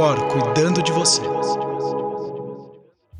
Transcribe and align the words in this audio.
Cor 0.00 0.16
cuidando 0.28 0.82
de 0.82 0.92
você. 0.92 1.20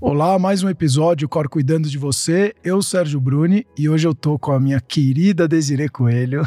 Olá, 0.01 0.39
mais 0.39 0.63
um 0.63 0.69
episódio 0.71 1.29
Cor 1.29 1.47
Cuidando 1.47 1.91
de 1.91 1.99
Você. 1.99 2.55
Eu, 2.65 2.81
Sérgio 2.81 3.21
Bruni, 3.21 3.67
e 3.77 3.87
hoje 3.87 4.09
eu 4.09 4.15
tô 4.15 4.39
com 4.39 4.51
a 4.51 4.59
minha 4.59 4.81
querida 4.81 5.47
Desirê 5.47 5.91
Coelho. 5.91 6.43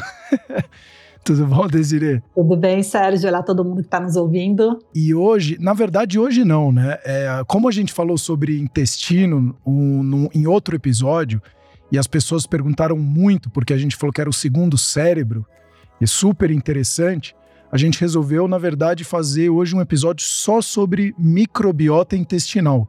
Tudo 1.23 1.45
bom, 1.45 1.67
Desirê? 1.67 2.19
Tudo 2.33 2.57
bem, 2.57 2.81
Sérgio? 2.81 3.29
Olá, 3.29 3.43
todo 3.43 3.63
mundo 3.63 3.81
que 3.81 3.85
está 3.85 3.99
nos 3.99 4.15
ouvindo. 4.15 4.79
E 4.95 5.13
hoje, 5.13 5.55
na 5.59 5.73
verdade, 5.73 6.17
hoje 6.17 6.43
não, 6.43 6.71
né? 6.71 6.97
É, 7.05 7.43
como 7.45 7.69
a 7.69 7.71
gente 7.71 7.93
falou 7.93 8.17
sobre 8.17 8.59
intestino 8.59 9.55
um, 9.63 10.27
em 10.33 10.47
outro 10.47 10.75
episódio, 10.75 11.39
e 11.91 11.97
as 11.99 12.07
pessoas 12.07 12.47
perguntaram 12.47 12.97
muito, 12.97 13.51
porque 13.51 13.71
a 13.71 13.77
gente 13.77 13.95
falou 13.95 14.11
que 14.11 14.19
era 14.19 14.31
o 14.31 14.33
segundo 14.33 14.79
cérebro, 14.79 15.45
e 16.01 16.07
super 16.07 16.49
interessante, 16.49 17.35
a 17.73 17.77
gente 17.77 17.99
resolveu, 17.99 18.47
na 18.47 18.59
verdade, 18.59 19.03
fazer 19.03 19.49
hoje 19.49 19.75
um 19.75 19.81
episódio 19.81 20.23
só 20.23 20.61
sobre 20.61 21.15
microbiota 21.17 22.15
intestinal. 22.15 22.87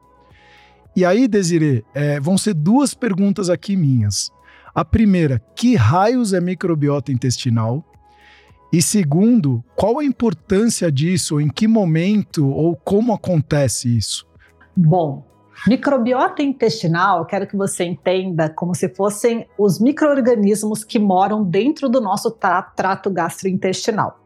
E 0.94 1.06
aí, 1.06 1.26
Desirê, 1.26 1.82
é, 1.94 2.20
vão 2.20 2.36
ser 2.36 2.52
duas 2.52 2.92
perguntas 2.92 3.48
aqui 3.48 3.76
minhas. 3.76 4.30
A 4.74 4.84
primeira, 4.84 5.42
que 5.56 5.74
raios 5.74 6.34
é 6.34 6.40
microbiota 6.40 7.10
intestinal? 7.10 7.82
E 8.70 8.82
segundo, 8.82 9.64
qual 9.74 10.00
a 10.00 10.04
importância 10.04 10.92
disso, 10.92 11.40
em 11.40 11.48
que 11.48 11.66
momento 11.66 12.46
ou 12.46 12.76
como 12.76 13.14
acontece 13.14 13.96
isso? 13.96 14.26
Bom, 14.76 15.26
Microbiota 15.66 16.42
intestinal, 16.42 17.24
quero 17.24 17.46
que 17.46 17.56
você 17.56 17.84
entenda 17.84 18.50
como 18.50 18.74
se 18.74 18.90
fossem 18.90 19.48
os 19.56 19.80
micro-organismos 19.80 20.84
que 20.84 20.98
moram 20.98 21.42
dentro 21.42 21.88
do 21.88 22.02
nosso 22.02 22.30
trato 22.30 23.08
gastrointestinal. 23.08 24.23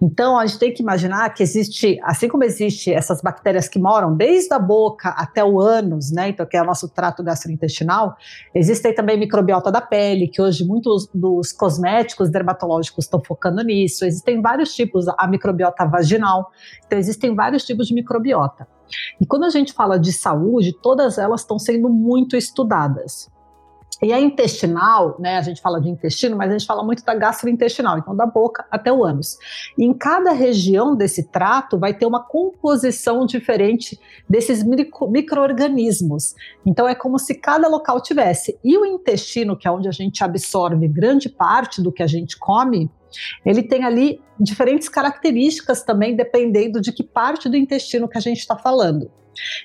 Então, 0.00 0.38
a 0.38 0.46
gente 0.46 0.58
tem 0.58 0.72
que 0.72 0.82
imaginar 0.82 1.28
que 1.34 1.42
existe, 1.42 1.98
assim 2.02 2.28
como 2.28 2.44
existe 2.44 2.92
essas 2.92 3.20
bactérias 3.20 3.68
que 3.68 3.78
moram 3.78 4.14
desde 4.16 4.52
a 4.54 4.58
boca 4.58 5.10
até 5.10 5.44
o 5.44 5.60
ânus, 5.60 6.10
né? 6.10 6.28
Então, 6.28 6.46
que 6.46 6.56
é 6.56 6.62
o 6.62 6.64
nosso 6.64 6.88
trato 6.88 7.22
gastrointestinal, 7.22 8.16
existem 8.54 8.94
também 8.94 9.18
microbiota 9.18 9.70
da 9.70 9.80
pele, 9.80 10.28
que 10.28 10.40
hoje 10.40 10.64
muitos 10.64 11.08
dos 11.14 11.52
cosméticos 11.52 12.30
dermatológicos 12.30 13.04
estão 13.04 13.22
focando 13.22 13.62
nisso. 13.62 14.04
Existem 14.04 14.40
vários 14.40 14.74
tipos, 14.74 15.06
a 15.08 15.26
microbiota 15.26 15.84
vaginal. 15.86 16.50
Então, 16.86 16.98
existem 16.98 17.34
vários 17.34 17.64
tipos 17.64 17.86
de 17.86 17.94
microbiota. 17.94 18.66
E 19.20 19.26
quando 19.26 19.44
a 19.44 19.50
gente 19.50 19.72
fala 19.72 19.98
de 19.98 20.12
saúde, 20.12 20.72
todas 20.72 21.18
elas 21.18 21.40
estão 21.40 21.58
sendo 21.58 21.88
muito 21.88 22.36
estudadas. 22.36 23.28
E 24.02 24.12
a 24.12 24.20
intestinal, 24.20 25.16
né, 25.18 25.38
a 25.38 25.42
gente 25.42 25.60
fala 25.60 25.80
de 25.80 25.88
intestino, 25.88 26.36
mas 26.36 26.50
a 26.50 26.52
gente 26.58 26.66
fala 26.66 26.84
muito 26.84 27.04
da 27.04 27.14
gastrointestinal, 27.14 27.98
então 27.98 28.14
da 28.14 28.26
boca 28.26 28.66
até 28.70 28.92
o 28.92 29.02
ânus. 29.04 29.38
E 29.78 29.84
em 29.84 29.94
cada 29.94 30.32
região 30.32 30.94
desse 30.94 31.30
trato 31.30 31.78
vai 31.78 31.94
ter 31.94 32.04
uma 32.04 32.22
composição 32.22 33.24
diferente 33.24 33.98
desses 34.28 34.62
micro-organismos. 34.62 36.34
Então 36.64 36.86
é 36.86 36.94
como 36.94 37.18
se 37.18 37.34
cada 37.34 37.68
local 37.68 38.00
tivesse. 38.00 38.58
E 38.62 38.76
o 38.76 38.84
intestino, 38.84 39.56
que 39.56 39.66
é 39.66 39.70
onde 39.70 39.88
a 39.88 39.92
gente 39.92 40.22
absorve 40.22 40.86
grande 40.88 41.28
parte 41.28 41.80
do 41.80 41.90
que 41.90 42.02
a 42.02 42.06
gente 42.06 42.38
come, 42.38 42.90
ele 43.44 43.62
tem 43.62 43.84
ali 43.84 44.20
diferentes 44.38 44.88
características 44.88 45.82
também, 45.82 46.14
dependendo 46.14 46.80
de 46.80 46.92
que 46.92 47.02
parte 47.02 47.48
do 47.48 47.56
intestino 47.56 48.08
que 48.08 48.18
a 48.18 48.20
gente 48.20 48.40
está 48.40 48.56
falando. 48.56 49.10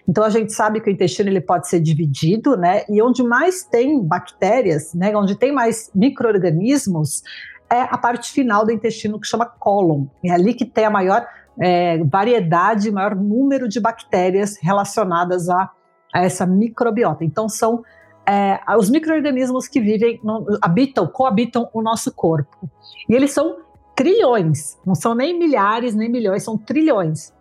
Então 0.08 0.24
a 0.24 0.30
gente 0.30 0.52
sabe 0.54 0.82
que 0.82 0.90
o 0.90 0.94
intestino 0.94 1.30
ele 1.30 1.42
pode 1.42 1.68
ser 1.68 1.80
dividido, 1.80 2.56
né? 2.58 2.84
E 2.90 3.02
onde 3.02 3.24
mais 3.24 3.64
tem 3.64 4.02
bactérias, 4.04 4.94
né? 4.94 5.16
Onde 5.16 5.36
tem 5.36 5.52
mais 5.52 5.92
micro-organismos, 5.94 7.24
é 7.70 7.82
a 7.82 7.98
parte 7.98 8.32
final 8.32 8.66
do 8.66 8.72
intestino 8.72 9.20
que 9.20 9.28
chama 9.28 9.46
cólon. 9.46 10.06
É 10.24 10.32
ali 10.32 10.54
que 10.54 10.66
tem 10.66 10.86
a 10.86 10.90
maior 10.90 11.26
é, 11.60 12.04
variedade, 12.04 12.92
maior 12.92 13.16
número 13.16 13.68
de 13.68 13.80
bactérias 13.80 14.58
relacionadas 14.62 15.50
a, 15.50 15.70
a 16.14 16.24
essa 16.24 16.46
microbiota. 16.46 17.24
Então 17.24 17.48
são 17.48 17.84
é, 18.28 18.60
os 18.78 18.90
micro-organismos 18.90 19.68
que 19.68 19.80
vivem, 19.80 20.20
no, 20.24 20.46
habitam, 20.62 21.08
coabitam 21.08 21.70
o 21.74 21.82
nosso 21.82 22.12
corpo. 22.14 22.70
E 23.10 23.16
eles 23.16 23.32
são 23.32 23.58
trilhões, 23.96 24.78
não 24.86 24.96
são 24.96 25.14
nem 25.14 25.38
milhares, 25.38 25.96
nem 25.96 26.10
milhões, 26.10 26.44
são 26.44 26.58
trilhões. 26.58 27.34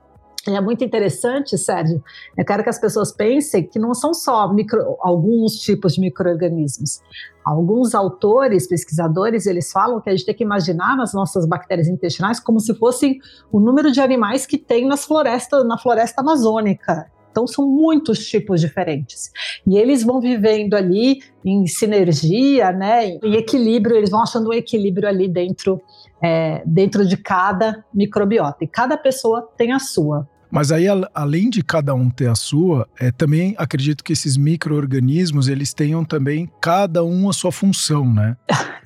É 0.48 0.60
muito 0.60 0.82
interessante, 0.82 1.58
Sérgio. 1.58 2.02
Eu 2.36 2.44
quero 2.44 2.62
que 2.62 2.70
as 2.70 2.80
pessoas 2.80 3.12
pensem 3.12 3.66
que 3.66 3.78
não 3.78 3.92
são 3.92 4.14
só 4.14 4.50
micro, 4.52 4.96
alguns 5.00 5.56
tipos 5.56 5.94
de 5.94 6.00
micro-organismos. 6.00 7.00
Alguns 7.44 7.94
autores, 7.94 8.66
pesquisadores, 8.66 9.46
eles 9.46 9.70
falam 9.70 10.00
que 10.00 10.08
a 10.08 10.12
gente 10.16 10.24
tem 10.24 10.34
que 10.34 10.44
imaginar 10.44 10.96
nas 10.96 11.12
nossas 11.12 11.46
bactérias 11.46 11.88
intestinais 11.88 12.40
como 12.40 12.58
se 12.58 12.74
fossem 12.74 13.18
o 13.52 13.60
número 13.60 13.92
de 13.92 14.00
animais 14.00 14.46
que 14.46 14.56
tem 14.56 14.86
nas 14.86 15.04
florestas, 15.04 15.66
na 15.66 15.76
floresta 15.76 16.22
amazônica. 16.22 17.10
Então 17.30 17.46
são 17.46 17.66
muitos 17.66 18.26
tipos 18.26 18.60
diferentes. 18.60 19.30
E 19.66 19.76
eles 19.76 20.02
vão 20.02 20.20
vivendo 20.20 20.74
ali 20.74 21.20
em 21.44 21.66
sinergia, 21.66 22.72
né, 22.72 23.06
em 23.22 23.34
equilíbrio, 23.34 23.96
eles 23.96 24.10
vão 24.10 24.22
achando 24.22 24.50
um 24.50 24.52
equilíbrio 24.52 25.08
ali 25.08 25.28
dentro, 25.28 25.80
é, 26.22 26.62
dentro 26.66 27.06
de 27.06 27.16
cada 27.16 27.84
microbiota. 27.94 28.64
E 28.64 28.66
cada 28.66 28.96
pessoa 28.96 29.48
tem 29.56 29.72
a 29.72 29.78
sua. 29.78 30.28
Mas 30.50 30.72
aí, 30.72 30.86
além 31.14 31.48
de 31.48 31.62
cada 31.62 31.94
um 31.94 32.10
ter 32.10 32.28
a 32.28 32.34
sua, 32.34 32.88
é, 32.98 33.10
também 33.10 33.54
acredito 33.56 34.02
que 34.02 34.12
esses 34.12 34.36
micro-organismos, 34.36 35.48
eles 35.48 35.72
tenham 35.72 36.04
também 36.04 36.50
cada 36.60 37.04
um 37.04 37.28
a 37.28 37.32
sua 37.32 37.52
função, 37.52 38.12
né? 38.12 38.36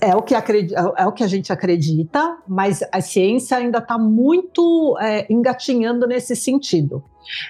É 0.01 0.15
o 0.15 0.21
que, 0.21 0.35
acredita, 0.35 0.93
é 0.99 1.07
o 1.07 1.13
que 1.13 1.25
a 1.25 1.27
gente 1.27 1.51
acredita, 1.51 2.37
mas 2.47 2.81
a 2.93 3.01
ciência 3.01 3.57
ainda 3.57 3.79
está 3.79 3.97
muito 3.97 4.99
é, 5.01 5.27
engatinhando 5.33 6.07
nesse 6.07 6.37
sentido. 6.37 7.03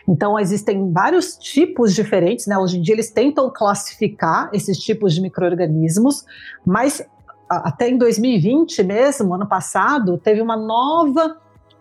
Então, 0.08 0.38
existem 0.38 0.92
vários 0.92 1.36
tipos 1.36 1.92
diferentes, 1.92 2.46
né? 2.46 2.56
Hoje 2.56 2.78
em 2.78 2.82
dia, 2.82 2.94
eles 2.94 3.10
tentam 3.10 3.50
classificar 3.52 4.50
esses 4.52 4.78
tipos 4.78 5.14
de 5.14 5.20
micro-organismos, 5.20 6.24
mas 6.64 7.04
até 7.48 7.88
em 7.88 7.98
2020 7.98 8.82
mesmo, 8.82 9.34
ano 9.34 9.46
passado, 9.46 10.18
teve 10.18 10.40
uma 10.40 10.56
nova 10.56 11.36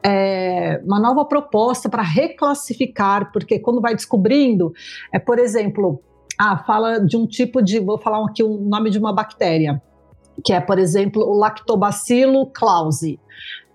é, 0.06 0.81
uma 0.84 1.00
nova 1.00 1.24
proposta 1.25 1.90
para 1.90 2.03
reclassificar, 2.03 3.31
porque 3.31 3.59
quando 3.59 3.80
vai 3.80 3.96
descobrindo, 3.96 4.74
é 5.14 5.19
por 5.19 5.40
exemplo, 5.40 6.02
ah, 6.38 6.58
fala 6.58 7.00
de 7.00 7.16
um 7.16 7.25
tipo 7.25 7.62
de, 7.62 7.80
vou 7.80 7.97
falar 7.97 8.24
aqui 8.25 8.44
o 8.44 8.56
um 8.56 8.68
nome 8.68 8.90
de 8.90 9.00
uma 9.00 9.14
bactéria, 9.14 9.81
que 10.44 10.52
é, 10.52 10.59
por 10.59 10.78
exemplo, 10.78 11.24
o 11.24 11.38
Lactobacillus 11.38 12.50
clausi. 12.53 13.19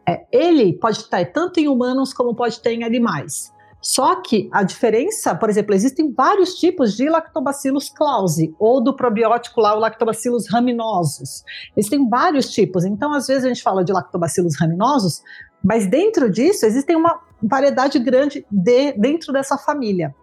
É, 0.07 0.27
ele 0.33 0.73
pode 0.73 0.99
estar 0.99 1.25
tanto 1.33 1.61
em 1.61 1.69
humanos 1.69 2.13
como 2.13 2.35
pode 2.35 2.61
ter 2.61 2.73
em 2.73 2.85
animais. 2.85 3.53
Só 3.81 4.17
que 4.17 4.49
a 4.53 4.65
diferença, 4.65 5.35
por 5.37 5.49
exemplo, 5.49 5.73
existem 5.73 6.13
vários 6.13 6.55
tipos 6.55 6.97
de 6.97 7.09
Lactobacillus 7.09 7.89
clausi, 7.89 8.55
ou 8.59 8.83
do 8.83 8.95
probiótico 8.95 9.61
lá, 9.61 9.75
o 9.77 9.79
Lactobacillus 9.79 10.49
raminosus. 10.51 11.45
Existem 11.77 12.09
vários 12.09 12.51
tipos. 12.51 12.85
Então, 12.85 13.13
às 13.13 13.29
vezes 13.29 13.45
a 13.45 13.49
gente 13.49 13.63
fala 13.63 13.85
de 13.85 13.93
Lactobacillus 13.93 14.59
raminosus, 14.59 15.23
mas 15.63 15.87
dentro 15.87 16.31
disso 16.31 16.67
existem 16.67 16.97
uma 16.97 17.21
variedade 17.43 17.99
grande 17.99 18.45
de, 18.51 18.93
dentro 18.93 19.33
dessa 19.33 19.57
família. 19.57 20.15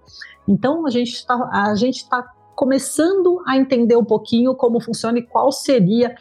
Então, 0.47 0.85
a 0.85 0.89
gente 0.89 1.13
está 1.13 1.37
tá 2.09 2.31
começando 2.55 3.41
a 3.45 3.57
entender 3.57 3.97
um 3.97 4.05
pouquinho 4.05 4.55
como 4.55 4.79
funciona 4.79 5.19
e 5.19 5.23
qual 5.23 5.51
seria 5.51 6.15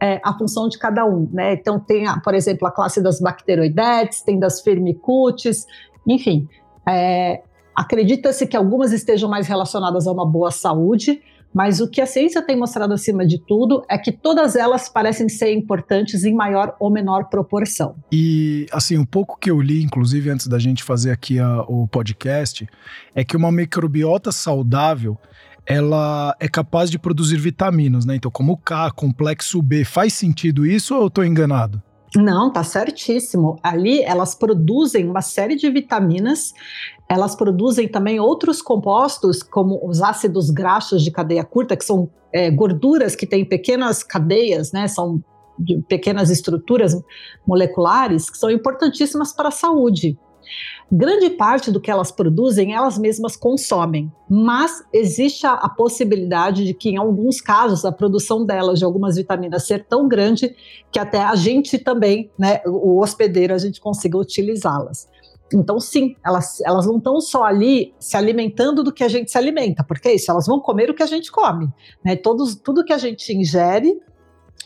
é, 0.00 0.20
a 0.24 0.36
função 0.36 0.68
de 0.68 0.78
cada 0.78 1.04
um, 1.04 1.28
né? 1.32 1.54
Então 1.54 1.80
tem, 1.80 2.04
por 2.22 2.34
exemplo, 2.34 2.68
a 2.68 2.70
classe 2.70 3.02
das 3.02 3.20
bacteroidetes, 3.20 4.22
tem 4.22 4.38
das 4.38 4.60
firmicutes, 4.60 5.66
enfim, 6.06 6.46
é, 6.86 7.42
Acredita-se 7.78 8.44
que 8.44 8.56
algumas 8.56 8.90
estejam 8.90 9.30
mais 9.30 9.46
relacionadas 9.46 10.08
a 10.08 10.10
uma 10.10 10.26
boa 10.26 10.50
saúde, 10.50 11.22
mas 11.52 11.80
o 11.80 11.88
que 11.88 12.00
a 12.00 12.06
ciência 12.06 12.42
tem 12.42 12.56
mostrado 12.56 12.92
acima 12.92 13.26
de 13.26 13.38
tudo 13.38 13.84
é 13.88 13.96
que 13.96 14.12
todas 14.12 14.54
elas 14.54 14.88
parecem 14.88 15.28
ser 15.28 15.52
importantes 15.52 16.24
em 16.24 16.34
maior 16.34 16.76
ou 16.78 16.90
menor 16.90 17.24
proporção. 17.24 17.96
E, 18.12 18.66
assim, 18.70 18.98
um 18.98 19.04
pouco 19.04 19.38
que 19.38 19.50
eu 19.50 19.60
li, 19.60 19.82
inclusive, 19.82 20.30
antes 20.30 20.46
da 20.46 20.58
gente 20.58 20.84
fazer 20.84 21.10
aqui 21.10 21.38
a, 21.38 21.62
o 21.62 21.88
podcast, 21.88 22.68
é 23.14 23.24
que 23.24 23.36
uma 23.36 23.50
microbiota 23.50 24.30
saudável 24.30 25.18
ela 25.66 26.34
é 26.40 26.48
capaz 26.48 26.90
de 26.90 26.98
produzir 26.98 27.36
vitaminas, 27.36 28.06
né? 28.06 28.16
Então, 28.16 28.30
como 28.30 28.52
o 28.52 28.56
K, 28.56 28.90
complexo 28.90 29.60
B, 29.60 29.84
faz 29.84 30.14
sentido 30.14 30.64
isso 30.64 30.94
ou 30.94 31.02
eu 31.02 31.06
estou 31.08 31.24
enganado? 31.24 31.82
Não, 32.16 32.50
tá 32.50 32.64
certíssimo. 32.64 33.58
Ali 33.62 34.02
elas 34.02 34.34
produzem 34.34 35.08
uma 35.08 35.20
série 35.20 35.56
de 35.56 35.70
vitaminas, 35.70 36.54
elas 37.08 37.34
produzem 37.34 37.86
também 37.86 38.18
outros 38.18 38.62
compostos, 38.62 39.42
como 39.42 39.80
os 39.86 40.00
ácidos 40.02 40.50
graxos 40.50 41.02
de 41.02 41.10
cadeia 41.10 41.44
curta, 41.44 41.76
que 41.76 41.84
são 41.84 42.10
é, 42.32 42.50
gorduras 42.50 43.14
que 43.14 43.26
têm 43.26 43.44
pequenas 43.44 44.02
cadeias, 44.02 44.72
né? 44.72 44.88
São 44.88 45.22
pequenas 45.88 46.30
estruturas 46.30 46.94
moleculares 47.46 48.30
que 48.30 48.38
são 48.38 48.50
importantíssimas 48.50 49.32
para 49.32 49.48
a 49.48 49.52
saúde. 49.52 50.16
Grande 50.90 51.28
parte 51.28 51.70
do 51.70 51.80
que 51.80 51.90
elas 51.90 52.10
produzem, 52.10 52.72
elas 52.72 52.96
mesmas 52.96 53.36
consomem, 53.36 54.10
mas 54.28 54.82
existe 54.90 55.46
a, 55.46 55.52
a, 55.52 55.68
possibilidade 55.68 56.64
de 56.64 56.72
que, 56.72 56.88
em 56.88 56.96
alguns 56.96 57.42
casos, 57.42 57.84
a 57.84 57.92
produção 57.92 58.42
delas 58.42 58.78
de 58.78 58.86
algumas 58.86 59.16
vitaminas 59.16 59.66
ser 59.66 59.84
tão 59.84 60.08
grande 60.08 60.56
que 60.90 60.98
até 60.98 61.22
a 61.22 61.34
gente 61.34 61.78
também, 61.78 62.30
né, 62.38 62.62
o 62.64 63.02
hospedeiro, 63.02 63.52
a 63.52 63.58
gente 63.58 63.82
consiga 63.82 64.16
utilizá-las. 64.16 65.06
Então, 65.52 65.78
sim, 65.78 66.16
elas, 66.24 66.60
elas 66.62 66.86
não 66.86 66.96
estão 66.96 67.20
só 67.20 67.44
ali 67.44 67.94
se 67.98 68.16
alimentando 68.16 68.82
do 68.82 68.92
que 68.92 69.04
a 69.04 69.08
gente 69.08 69.30
se 69.30 69.36
alimenta, 69.36 69.84
porque 69.84 70.08
é 70.08 70.14
isso, 70.14 70.30
elas 70.30 70.46
vão 70.46 70.58
comer 70.58 70.90
o 70.90 70.94
que 70.94 71.02
a 71.02 71.06
gente 71.06 71.30
come. 71.30 71.68
Né? 72.02 72.16
Todos, 72.16 72.54
tudo 72.54 72.84
que 72.84 72.92
a 72.94 72.98
gente 72.98 73.30
ingere, 73.34 73.98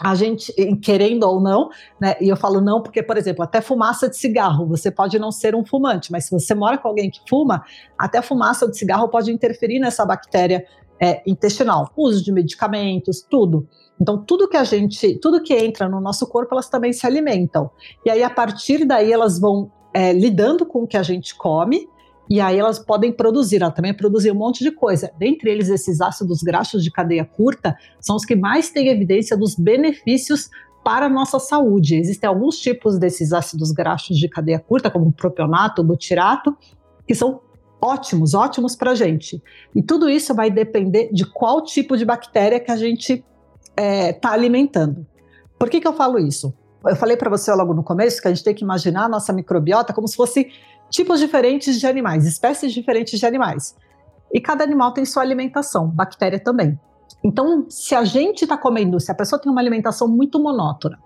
a 0.00 0.14
gente, 0.14 0.52
querendo 0.76 1.24
ou 1.24 1.40
não, 1.40 1.68
né? 2.00 2.16
E 2.20 2.28
eu 2.28 2.36
falo 2.36 2.60
não 2.60 2.82
porque, 2.82 3.02
por 3.02 3.16
exemplo, 3.16 3.44
até 3.44 3.60
fumaça 3.60 4.08
de 4.08 4.16
cigarro, 4.16 4.66
você 4.66 4.90
pode 4.90 5.18
não 5.18 5.30
ser 5.30 5.54
um 5.54 5.64
fumante, 5.64 6.10
mas 6.10 6.24
se 6.24 6.30
você 6.30 6.54
mora 6.54 6.78
com 6.78 6.88
alguém 6.88 7.10
que 7.10 7.20
fuma, 7.28 7.62
até 7.96 8.20
fumaça 8.22 8.68
de 8.68 8.76
cigarro 8.76 9.08
pode 9.08 9.30
interferir 9.30 9.78
nessa 9.78 10.04
bactéria 10.04 10.64
é, 11.00 11.22
intestinal. 11.26 11.90
Uso 11.96 12.24
de 12.24 12.32
medicamentos, 12.32 13.22
tudo. 13.28 13.68
Então, 14.00 14.18
tudo 14.18 14.48
que 14.48 14.56
a 14.56 14.64
gente, 14.64 15.18
tudo 15.20 15.42
que 15.42 15.54
entra 15.54 15.88
no 15.88 16.00
nosso 16.00 16.26
corpo, 16.26 16.54
elas 16.54 16.68
também 16.68 16.92
se 16.92 17.06
alimentam. 17.06 17.70
E 18.04 18.10
aí, 18.10 18.22
a 18.22 18.30
partir 18.30 18.84
daí, 18.84 19.12
elas 19.12 19.38
vão 19.38 19.70
é, 19.94 20.12
lidando 20.12 20.64
com 20.64 20.82
o 20.82 20.86
que 20.86 20.96
a 20.96 21.02
gente 21.02 21.34
come, 21.34 21.88
e 22.28 22.40
aí 22.40 22.58
elas 22.58 22.78
podem 22.78 23.12
produzir, 23.12 23.62
ela 23.62 23.70
também 23.70 23.92
produzir 23.92 24.30
um 24.30 24.36
monte 24.36 24.64
de 24.64 24.70
coisa. 24.70 25.10
Dentre 25.18 25.50
eles, 25.50 25.68
esses 25.68 26.00
ácidos 26.00 26.42
graxos 26.42 26.82
de 26.82 26.90
cadeia 26.90 27.24
curta 27.24 27.76
são 28.00 28.16
os 28.16 28.24
que 28.24 28.34
mais 28.34 28.70
têm 28.70 28.88
evidência 28.88 29.36
dos 29.36 29.54
benefícios 29.54 30.48
para 30.84 31.06
a 31.06 31.08
nossa 31.08 31.38
saúde. 31.38 31.96
Existem 31.96 32.28
alguns 32.28 32.58
tipos 32.58 32.98
desses 32.98 33.32
ácidos 33.32 33.70
graxos 33.72 34.16
de 34.16 34.28
cadeia 34.28 34.58
curta, 34.58 34.90
como 34.90 35.08
o 35.08 35.12
propionato, 35.12 35.82
o 35.82 35.84
butirato, 35.84 36.56
que 37.06 37.14
são 37.14 37.40
ótimos, 37.80 38.34
ótimos 38.34 38.76
para 38.76 38.92
a 38.92 38.94
gente. 38.94 39.42
E 39.74 39.82
tudo 39.82 40.08
isso 40.08 40.34
vai 40.34 40.50
depender 40.50 41.10
de 41.12 41.26
qual 41.26 41.62
tipo 41.62 41.96
de 41.96 42.04
bactéria 42.04 42.60
que 42.60 42.70
a 42.70 42.76
gente 42.76 43.12
está 43.14 43.26
é, 43.76 44.12
tá 44.12 44.32
alimentando. 44.32 45.06
Por 45.58 45.68
que, 45.68 45.80
que 45.80 45.88
eu 45.88 45.92
falo 45.92 46.18
isso? 46.18 46.54
Eu 46.84 46.96
falei 46.96 47.16
para 47.16 47.30
você 47.30 47.52
logo 47.52 47.72
no 47.74 47.82
começo 47.82 48.20
que 48.20 48.26
a 48.26 48.34
gente 48.34 48.42
tem 48.42 48.54
que 48.54 48.64
imaginar 48.64 49.04
a 49.04 49.08
nossa 49.08 49.32
microbiota 49.32 49.92
como 49.92 50.08
se 50.08 50.16
fosse 50.16 50.50
tipos 50.92 51.18
diferentes 51.18 51.80
de 51.80 51.86
animais, 51.86 52.26
espécies 52.26 52.72
diferentes 52.72 53.18
de 53.18 53.26
animais. 53.26 53.74
E 54.32 54.40
cada 54.40 54.62
animal 54.62 54.92
tem 54.92 55.04
sua 55.04 55.22
alimentação, 55.22 55.88
bactéria 55.88 56.38
também. 56.38 56.78
Então, 57.24 57.66
se 57.68 57.94
a 57.94 58.04
gente 58.04 58.42
está 58.42 58.56
comendo, 58.56 59.00
se 59.00 59.10
a 59.10 59.14
pessoa 59.14 59.40
tem 59.40 59.50
uma 59.50 59.60
alimentação 59.60 60.06
muito 60.06 60.38
monótona, 60.38 60.98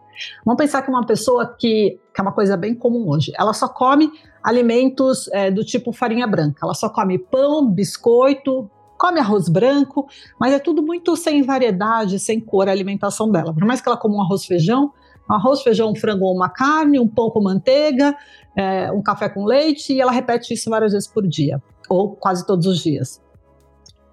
vamos 0.44 0.60
pensar 0.60 0.82
que 0.82 0.90
uma 0.90 1.06
pessoa 1.06 1.54
que, 1.58 2.00
que 2.12 2.20
é 2.20 2.22
uma 2.22 2.32
coisa 2.32 2.56
bem 2.56 2.74
comum 2.74 3.08
hoje, 3.08 3.32
ela 3.38 3.52
só 3.52 3.68
come 3.68 4.10
alimentos 4.42 5.28
é, 5.32 5.50
do 5.50 5.64
tipo 5.64 5.92
farinha 5.92 6.26
branca, 6.26 6.60
ela 6.62 6.74
só 6.74 6.88
come 6.88 7.18
pão, 7.18 7.70
biscoito, 7.70 8.70
come 8.98 9.20
arroz 9.20 9.48
branco, 9.48 10.06
mas 10.40 10.52
é 10.52 10.58
tudo 10.58 10.82
muito 10.82 11.14
sem 11.16 11.42
variedade, 11.42 12.18
sem 12.18 12.40
cor 12.40 12.68
a 12.68 12.72
alimentação 12.72 13.30
dela. 13.30 13.52
Por 13.52 13.64
mais 13.64 13.80
que 13.80 13.88
ela 13.88 13.96
coma 13.96 14.16
um 14.16 14.22
arroz 14.22 14.46
feijão, 14.46 14.92
arroz, 15.28 15.62
feijão, 15.62 15.94
frango 15.94 16.24
ou 16.24 16.34
uma 16.34 16.48
carne, 16.48 16.98
um 16.98 17.08
pão 17.08 17.30
com 17.30 17.42
manteiga, 17.42 18.16
é, 18.56 18.90
um 18.90 19.02
café 19.02 19.28
com 19.28 19.44
leite, 19.44 19.92
e 19.92 20.00
ela 20.00 20.10
repete 20.10 20.54
isso 20.54 20.70
várias 20.70 20.92
vezes 20.92 21.06
por 21.06 21.26
dia, 21.26 21.62
ou 21.88 22.16
quase 22.16 22.46
todos 22.46 22.66
os 22.66 22.78
dias. 22.78 23.22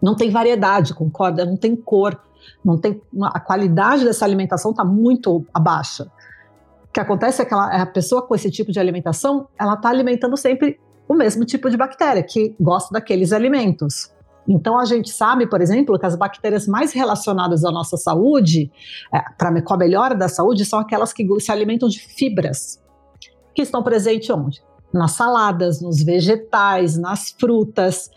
Não 0.01 0.15
tem 0.15 0.29
variedade, 0.29 0.93
concorda? 0.93 1.45
Não 1.45 1.55
tem 1.55 1.75
cor, 1.75 2.21
não 2.63 2.77
tem 2.77 3.01
a 3.21 3.39
qualidade 3.39 4.03
dessa 4.03 4.25
alimentação 4.25 4.71
está 4.71 4.83
muito 4.83 5.45
abaixa. 5.53 6.11
O 6.83 6.91
que 6.93 6.99
acontece 6.99 7.41
é 7.41 7.45
que 7.45 7.53
ela, 7.53 7.67
a 7.67 7.85
pessoa 7.85 8.21
com 8.21 8.35
esse 8.35 8.51
tipo 8.51 8.71
de 8.71 8.79
alimentação, 8.79 9.47
ela 9.57 9.75
está 9.75 9.89
alimentando 9.89 10.35
sempre 10.35 10.77
o 11.07 11.13
mesmo 11.13 11.45
tipo 11.45 11.69
de 11.69 11.77
bactéria 11.77 12.21
que 12.21 12.55
gosta 12.59 12.93
daqueles 12.93 13.31
alimentos. 13.31 14.11
Então, 14.47 14.77
a 14.77 14.85
gente 14.85 15.09
sabe, 15.09 15.47
por 15.47 15.61
exemplo, 15.61 15.97
que 15.97 16.05
as 16.05 16.15
bactérias 16.17 16.67
mais 16.67 16.91
relacionadas 16.91 17.63
à 17.63 17.71
nossa 17.71 17.95
saúde, 17.95 18.69
é, 19.13 19.21
pra, 19.37 19.61
com 19.61 19.73
a 19.73 19.77
melhora 19.77 20.13
da 20.13 20.27
saúde, 20.27 20.65
são 20.65 20.79
aquelas 20.79 21.13
que 21.13 21.25
se 21.39 21.51
alimentam 21.51 21.87
de 21.87 21.99
fibras, 21.99 22.82
que 23.53 23.61
estão 23.61 23.83
presentes 23.83 24.29
onde? 24.29 24.61
Nas 24.93 25.11
saladas, 25.11 25.81
nos 25.81 26.03
vegetais, 26.03 26.97
nas 26.97 27.31
frutas, 27.31 28.09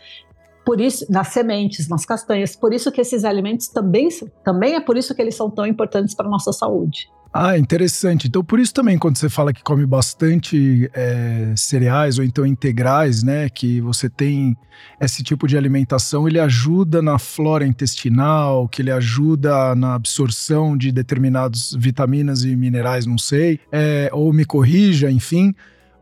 por 0.65 0.81
isso, 0.81 1.05
nas 1.09 1.29
sementes, 1.29 1.87
nas 1.87 2.05
castanhas. 2.05 2.55
Por 2.55 2.73
isso 2.73 2.91
que 2.91 2.99
esses 2.99 3.23
alimentos 3.23 3.69
também, 3.69 4.09
também 4.43 4.75
é 4.75 4.81
por 4.81 4.97
isso 4.97 5.15
que 5.15 5.21
eles 5.21 5.33
são 5.33 5.49
tão 5.49 5.65
importantes 5.65 6.13
para 6.13 6.27
a 6.27 6.29
nossa 6.29 6.51
saúde. 6.51 7.09
Ah, 7.39 7.55
interessante. 7.55 8.27
Então, 8.27 8.43
por 8.43 8.59
isso 8.59 8.73
também, 8.73 8.97
quando 8.97 9.15
você 9.15 9.29
fala 9.29 9.53
que 9.53 9.61
come 9.61 9.85
bastante 9.85 10.89
é, 10.91 11.53
cereais 11.55 12.17
ou 12.17 12.25
então 12.25 12.43
integrais, 12.43 13.21
né, 13.21 13.47
que 13.47 13.79
você 13.79 14.09
tem 14.09 14.57
esse 14.99 15.21
tipo 15.21 15.47
de 15.47 15.55
alimentação, 15.55 16.27
ele 16.27 16.39
ajuda 16.39 16.99
na 16.99 17.19
flora 17.19 17.63
intestinal, 17.63 18.67
que 18.67 18.81
ele 18.81 18.89
ajuda 18.89 19.75
na 19.75 19.93
absorção 19.93 20.75
de 20.75 20.91
determinadas 20.91 21.75
vitaminas 21.77 22.43
e 22.43 22.55
minerais, 22.55 23.05
não 23.05 23.19
sei, 23.19 23.59
é, 23.71 24.09
ou 24.11 24.33
me 24.33 24.43
corrija, 24.43 25.11
enfim. 25.11 25.53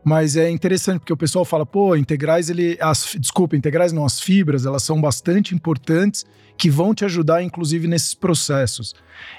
Mas 0.08 0.36
é 0.36 0.48
interessante 0.48 1.00
porque 1.00 1.12
o 1.12 1.16
pessoal 1.16 1.44
fala, 1.44 1.66
pô, 1.66 1.96
integrais, 1.96 2.48
ele. 2.48 2.78
As, 2.80 3.16
desculpa, 3.18 3.56
integrais 3.56 3.92
não, 3.92 4.04
as 4.04 4.20
fibras, 4.20 4.64
elas 4.64 4.84
são 4.84 5.00
bastante 5.00 5.52
importantes 5.52 6.24
que 6.56 6.70
vão 6.70 6.94
te 6.94 7.04
ajudar, 7.04 7.42
inclusive, 7.42 7.88
nesses 7.88 8.14
processos. 8.14 8.94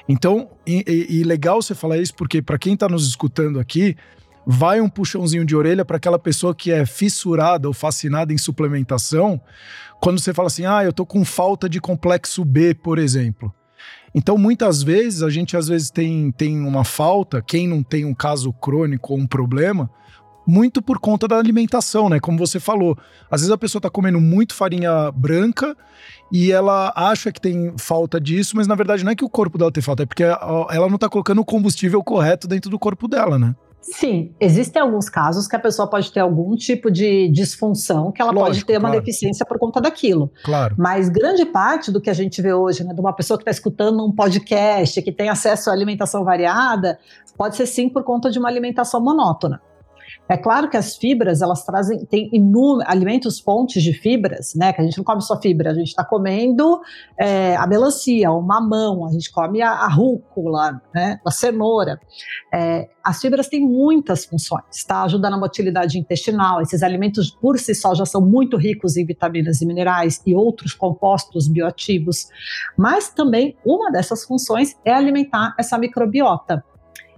Então, 0.10 0.50
e, 0.68 0.84
e 1.10 1.24
legal 1.24 1.62
você 1.62 1.74
falar 1.74 2.00
isso, 2.00 2.14
porque 2.16 2.42
para 2.42 2.58
quem 2.58 2.74
está 2.74 2.90
nos 2.90 3.08
escutando 3.08 3.62
aqui, 3.62 3.96
vai 4.46 4.82
um 4.82 4.90
puxãozinho 4.90 5.46
de 5.46 5.56
orelha 5.56 5.86
para 5.86 5.96
aquela 5.96 6.20
pessoa 6.20 6.54
que 6.54 6.70
é 6.70 6.86
fissurada 6.86 7.70
ou 7.70 7.74
fascinada 7.74 8.34
em 8.34 8.38
suplementação, 8.38 9.40
quando 10.02 10.20
você 10.20 10.34
fala 10.34 10.48
assim, 10.48 10.66
ah, 10.66 10.84
eu 10.84 10.92
tô 10.92 11.06
com 11.06 11.24
falta 11.24 11.70
de 11.70 11.80
complexo 11.80 12.44
B, 12.44 12.74
por 12.74 13.00
exemplo. 13.00 13.56
Então, 14.14 14.38
muitas 14.38 14.84
vezes, 14.84 15.24
a 15.24 15.30
gente 15.30 15.56
às 15.56 15.70
vezes 15.70 15.90
tem, 15.90 16.30
tem 16.30 16.60
uma 16.60 16.84
falta, 16.84 17.42
quem 17.42 17.70
não 17.70 17.82
tem 17.82 18.04
um 18.04 18.14
caso 18.14 18.52
crônico 18.52 19.14
ou 19.14 19.20
um 19.20 19.26
problema, 19.26 19.90
muito 20.48 20.82
por 20.82 20.98
conta 20.98 21.28
da 21.28 21.38
alimentação, 21.38 22.08
né? 22.08 22.20
Como 22.20 22.38
você 22.38 22.60
falou. 22.60 22.98
Às 23.30 23.42
vezes 23.42 23.52
a 23.52 23.58
pessoa 23.58 23.82
tá 23.82 23.90
comendo 23.90 24.22
muito 24.22 24.54
farinha 24.54 25.12
branca 25.12 25.76
e 26.32 26.52
ela 26.52 26.94
acha 26.96 27.32
que 27.32 27.42
tem 27.42 27.74
falta 27.78 28.20
disso, 28.20 28.56
mas 28.56 28.66
na 28.66 28.76
verdade 28.76 29.04
não 29.04 29.12
é 29.12 29.16
que 29.16 29.26
o 29.26 29.30
corpo 29.30 29.58
dela 29.58 29.72
tem 29.72 29.84
falta, 29.84 30.04
é 30.04 30.06
porque 30.06 30.24
ela 30.24 30.90
não 30.90 30.98
tá 30.98 31.10
colocando 31.10 31.42
o 31.42 31.46
combustível 31.46 32.02
correto 32.04 32.48
dentro 32.48 32.70
do 32.70 32.80
corpo 32.80 33.08
dela, 33.08 33.38
né? 33.38 33.54
Sim, 33.82 34.34
existem 34.38 34.82
alguns 34.82 35.08
casos 35.08 35.48
que 35.48 35.56
a 35.56 35.60
pessoa 35.60 35.90
pode 35.90 36.12
ter 36.12 36.20
algum 36.20 36.58
tipo 36.58 36.92
de 36.92 37.30
disfunção, 37.30 38.12
que 38.12 38.22
ela 38.22 38.32
Lógico, 38.32 38.48
pode 38.48 38.66
ter 38.66 38.78
uma 38.78 38.90
claro. 38.90 39.00
deficiência 39.00 39.46
por 39.46 39.58
conta 39.58 39.80
daquilo. 39.80 40.30
Claro. 40.44 40.76
Mas 40.78 41.08
grande 41.08 41.46
parte 41.46 41.90
do 41.90 42.02
que 42.02 42.10
a 42.10 42.14
gente 42.14 42.42
vê 42.42 42.54
hoje, 42.54 42.84
né, 42.84 42.94
de 42.94 43.00
uma 43.00 43.14
pessoa 43.14 43.38
que 43.38 43.44
está 43.44 43.52
escutando 43.52 44.06
um 44.06 44.12
podcast, 44.12 45.02
que 45.02 45.12
tem 45.12 45.30
acesso 45.30 45.70
à 45.70 45.74
alimentação 45.74 46.26
variada, 46.26 47.00
pode 47.38 47.56
ser 47.56 47.66
sim 47.66 47.88
por 47.88 48.04
conta 48.04 48.30
de 48.30 48.38
uma 48.38 48.50
alimentação 48.50 49.02
monótona. 49.02 49.62
É 50.30 50.36
claro 50.36 50.70
que 50.70 50.76
as 50.76 50.96
fibras, 50.98 51.42
elas 51.42 51.64
trazem, 51.64 52.06
tem 52.06 52.30
inúmeros 52.34 52.84
alimentos 52.88 53.40
fontes 53.40 53.82
de 53.82 53.94
fibras, 53.94 54.54
né? 54.56 54.74
Que 54.74 54.82
a 54.82 54.84
gente 54.84 54.98
não 54.98 55.04
come 55.04 55.22
só 55.22 55.40
fibra, 55.40 55.72
a 55.72 55.74
gente 55.74 55.88
está 55.88 56.04
comendo 56.04 56.82
é, 57.18 57.56
a 57.56 57.66
melancia, 57.66 58.30
o 58.32 58.42
mamão, 58.42 59.06
a 59.06 59.12
gente 59.12 59.32
come 59.32 59.62
a, 59.62 59.72
a 59.72 59.88
rúcula, 59.88 60.82
né? 60.94 61.20
A 61.26 61.32
cenoura. 61.32 62.00
É, 62.54 62.90
as 63.04 63.22
fibras 63.22 63.48
têm 63.48 63.62
muitas 63.62 64.26
funções, 64.26 64.84
tá? 64.86 65.04
Ajuda 65.04 65.30
na 65.30 65.38
motilidade 65.38 65.98
intestinal. 65.98 66.62
Esses 66.62 66.84
alimentos 66.84 67.32
por 67.32 67.58
si 67.58 67.74
só 67.74 67.96
já 67.96 68.06
são 68.06 68.20
muito 68.20 68.58
ricos 68.58 68.98
em 68.98 69.06
vitaminas 69.06 69.62
e 69.62 69.66
minerais 69.66 70.22
e 70.26 70.36
outros 70.36 70.74
compostos 70.74 71.48
bioativos. 71.48 72.28
Mas 72.78 73.10
também 73.10 73.56
uma 73.66 73.90
dessas 73.92 74.26
funções 74.26 74.76
é 74.84 74.92
alimentar 74.92 75.56
essa 75.58 75.78
microbiota. 75.78 76.64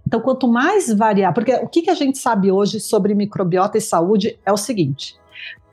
Então, 0.09 0.19
quanto 0.19 0.47
mais 0.47 0.91
variar, 0.91 1.31
porque 1.35 1.53
o 1.53 1.67
que, 1.67 1.83
que 1.83 1.89
a 1.91 1.93
gente 1.93 2.17
sabe 2.17 2.51
hoje 2.51 2.79
sobre 2.79 3.13
microbiota 3.13 3.77
e 3.77 3.81
saúde 3.81 4.39
é 4.43 4.51
o 4.51 4.57
seguinte: 4.57 5.15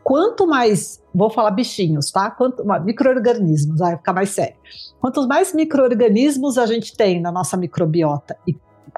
quanto 0.05 0.47
mais, 0.47 1.03
vou 1.15 1.31
falar 1.31 1.53
bichinhos, 1.53 2.11
tá? 2.11 2.31
Quanto 2.31 2.63
microorganismos, 2.85 3.79
vai 3.79 3.97
ficar 3.97 4.13
mais 4.13 4.29
sério. 4.29 4.57
Quantos 5.01 5.27
mais 5.27 5.55
microorganismos 5.55 6.59
a 6.59 6.67
gente 6.67 6.95
tem 6.95 7.19
na 7.19 7.33
nossa 7.33 7.57
microbiota 7.57 8.37
e 8.47 8.55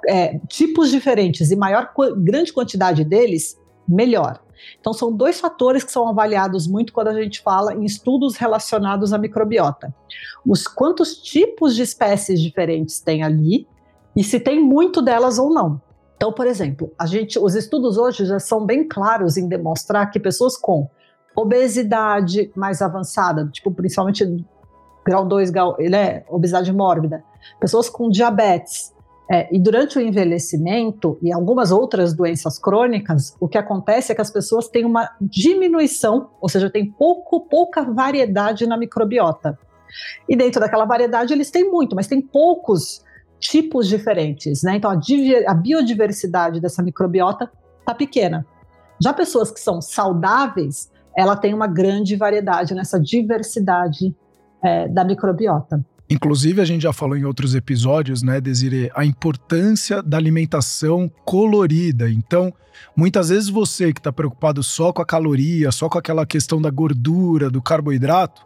é, 0.08 0.40
tipos 0.48 0.90
diferentes 0.90 1.52
e 1.52 1.56
maior 1.56 1.92
grande 2.16 2.52
quantidade 2.52 3.04
deles, 3.04 3.56
melhor. 3.88 4.42
Então, 4.80 4.92
são 4.92 5.12
dois 5.12 5.38
fatores 5.38 5.84
que 5.84 5.92
são 5.92 6.08
avaliados 6.08 6.66
muito 6.66 6.92
quando 6.92 7.08
a 7.08 7.22
gente 7.22 7.40
fala 7.42 7.74
em 7.74 7.84
estudos 7.84 8.36
relacionados 8.36 9.12
à 9.12 9.18
microbiota. 9.18 9.94
Os 10.44 10.66
quantos 10.66 11.16
tipos 11.22 11.76
de 11.76 11.82
espécies 11.82 12.40
diferentes 12.40 12.98
tem 12.98 13.22
ali 13.22 13.68
e 14.18 14.24
se 14.24 14.40
tem 14.40 14.60
muito 14.60 15.00
delas 15.00 15.38
ou 15.38 15.54
não. 15.54 15.80
Então, 16.16 16.32
por 16.32 16.44
exemplo, 16.44 16.92
a 16.98 17.06
gente, 17.06 17.38
os 17.38 17.54
estudos 17.54 17.96
hoje 17.96 18.26
já 18.26 18.40
são 18.40 18.66
bem 18.66 18.88
claros 18.88 19.36
em 19.36 19.46
demonstrar 19.46 20.10
que 20.10 20.18
pessoas 20.18 20.56
com 20.56 20.90
obesidade 21.36 22.50
mais 22.56 22.82
avançada, 22.82 23.48
tipo 23.52 23.70
principalmente 23.70 24.44
grau 25.06 25.24
2, 25.24 25.50
grau, 25.50 25.76
né, 25.78 26.24
obesidade 26.28 26.72
mórbida, 26.72 27.22
pessoas 27.60 27.88
com 27.88 28.10
diabetes, 28.10 28.92
é, 29.30 29.54
e 29.54 29.60
durante 29.60 29.98
o 29.98 30.00
envelhecimento 30.00 31.16
e 31.22 31.32
algumas 31.32 31.70
outras 31.70 32.12
doenças 32.12 32.58
crônicas, 32.58 33.36
o 33.38 33.46
que 33.46 33.56
acontece 33.56 34.10
é 34.10 34.16
que 34.16 34.20
as 34.20 34.32
pessoas 34.32 34.66
têm 34.66 34.84
uma 34.84 35.08
diminuição, 35.20 36.30
ou 36.40 36.48
seja, 36.48 36.68
tem 36.68 36.90
pouco, 36.90 37.42
pouca 37.42 37.84
variedade 37.84 38.66
na 38.66 38.76
microbiota. 38.76 39.56
E 40.28 40.34
dentro 40.34 40.60
daquela 40.60 40.86
variedade 40.86 41.32
eles 41.32 41.52
têm 41.52 41.70
muito, 41.70 41.94
mas 41.94 42.08
tem 42.08 42.20
poucos 42.20 43.06
tipos 43.40 43.88
diferentes, 43.88 44.62
né? 44.62 44.76
Então 44.76 44.90
a, 44.90 45.00
a 45.46 45.54
biodiversidade 45.54 46.60
dessa 46.60 46.82
microbiota 46.82 47.50
está 47.80 47.94
pequena. 47.94 48.46
Já 49.02 49.12
pessoas 49.12 49.50
que 49.50 49.60
são 49.60 49.80
saudáveis, 49.80 50.90
ela 51.16 51.36
tem 51.36 51.54
uma 51.54 51.66
grande 51.66 52.16
variedade 52.16 52.74
nessa 52.74 52.98
diversidade 52.98 54.14
é, 54.62 54.88
da 54.88 55.04
microbiota. 55.04 55.84
Inclusive, 56.10 56.60
a 56.60 56.64
gente 56.64 56.82
já 56.82 56.92
falou 56.92 57.16
em 57.16 57.24
outros 57.24 57.54
episódios, 57.54 58.22
né, 58.22 58.40
Desiree, 58.40 58.90
a 58.94 59.04
importância 59.04 60.02
da 60.02 60.16
alimentação 60.16 61.10
colorida. 61.22 62.08
Então, 62.10 62.52
muitas 62.96 63.28
vezes 63.28 63.50
você 63.50 63.92
que 63.92 64.00
está 64.00 64.10
preocupado 64.10 64.62
só 64.62 64.90
com 64.90 65.02
a 65.02 65.06
caloria, 65.06 65.70
só 65.70 65.86
com 65.86 65.98
aquela 65.98 66.24
questão 66.24 66.62
da 66.62 66.70
gordura, 66.70 67.50
do 67.50 67.60
carboidrato, 67.60 68.42